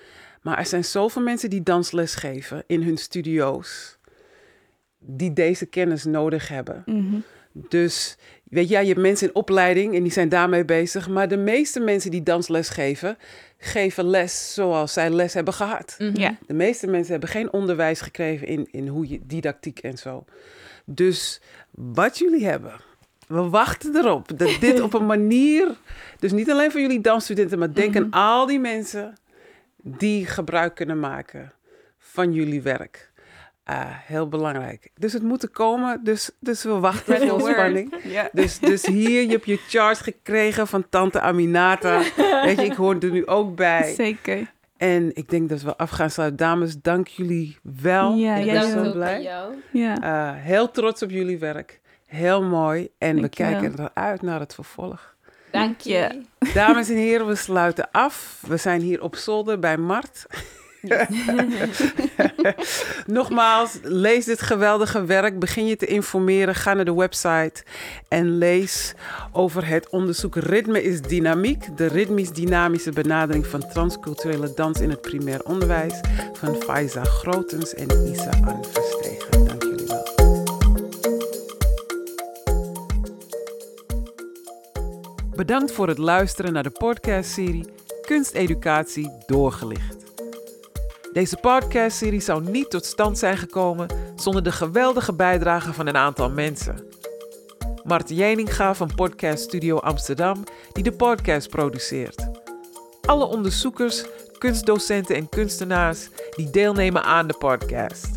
[0.42, 3.98] Maar er zijn zoveel mensen die dansles geven in hun studio's,
[4.98, 6.82] die deze kennis nodig hebben.
[6.86, 7.16] Mhm.
[7.52, 11.08] Dus weet je, ja, je hebt mensen in opleiding en die zijn daarmee bezig.
[11.08, 13.16] Maar de meeste mensen die dansles geven,
[13.60, 15.94] geven les zoals zij les hebben gehad.
[15.98, 16.20] Mhm.
[16.20, 16.36] Ja.
[16.46, 20.24] De meeste mensen hebben geen onderwijs gekregen in, in hoe je didactiek en zo.
[20.84, 21.40] Dus
[21.70, 22.72] wat jullie hebben,
[23.26, 25.76] we wachten erop dat dit op een manier,
[26.18, 29.14] dus niet alleen voor jullie dansstudenten, maar denk aan al die mensen
[29.82, 31.52] die gebruik kunnen maken
[31.98, 33.09] van jullie werk.
[33.70, 34.90] Ah, heel belangrijk.
[34.94, 37.52] Dus het moet er komen, dus, dus we wachten vol word.
[37.52, 37.94] spanning.
[38.04, 38.28] Ja.
[38.32, 41.98] Dus, dus hier, je hebt je charge gekregen van tante Aminata.
[42.44, 43.94] Weet je, ik hoor er nu ook bij.
[43.94, 44.52] Zeker.
[44.76, 46.38] En ik denk dat we af gaan sluiten.
[46.38, 48.14] Dames, dank jullie wel.
[48.14, 49.22] Ja, ik ben zo blij.
[49.22, 49.54] jou.
[49.72, 50.00] Ja.
[50.02, 51.80] Eh, heel trots op jullie werk.
[52.06, 52.88] Heel mooi.
[52.98, 55.14] En we kijken eruit naar het vervolg.
[55.50, 55.92] Dank je.
[56.38, 56.52] je.
[56.54, 58.42] Dames en heren, we sluiten af.
[58.46, 60.26] We zijn hier op zolder bij Mart.
[63.06, 65.38] Nogmaals, lees dit geweldige werk.
[65.38, 66.54] Begin je te informeren.
[66.54, 67.62] Ga naar de website
[68.08, 68.94] en lees
[69.32, 71.76] over het onderzoek Ritme is Dynamiek.
[71.76, 76.00] De ritmisch-dynamische benadering van transculturele dans in het primair onderwijs.
[76.32, 79.46] Van Faiza Grotens en Isa Ann Verstegen.
[79.46, 80.08] Dank jullie wel.
[85.34, 87.64] Bedankt voor het luisteren naar de podcastserie
[88.06, 89.99] Kunsteducatie doorgelicht.
[91.12, 96.30] Deze podcastserie zou niet tot stand zijn gekomen zonder de geweldige bijdrage van een aantal
[96.30, 96.84] mensen.
[97.84, 102.28] Mart Jeninga van Podcast Studio Amsterdam, die de podcast produceert.
[103.00, 104.04] Alle onderzoekers,
[104.38, 108.08] kunstdocenten en kunstenaars die deelnemen aan de podcast.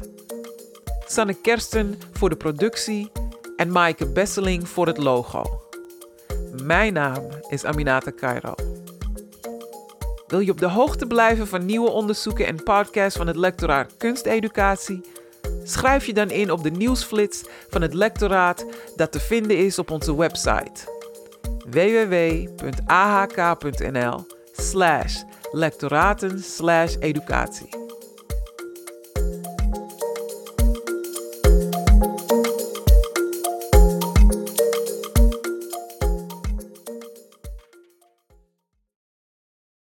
[1.06, 3.12] Sanne Kersten voor de productie
[3.56, 5.62] en Maaike Besseling voor het logo.
[6.64, 8.54] Mijn naam is Aminata Cairo.
[10.34, 15.02] Wil je op de hoogte blijven van nieuwe onderzoeken en podcasts van het lectoraat Kunsteducatie?
[15.64, 18.66] Schrijf je dan in op de nieuwsflits van het lectoraat
[18.96, 20.72] dat te vinden is op onze website
[21.70, 22.66] www.ahk.nl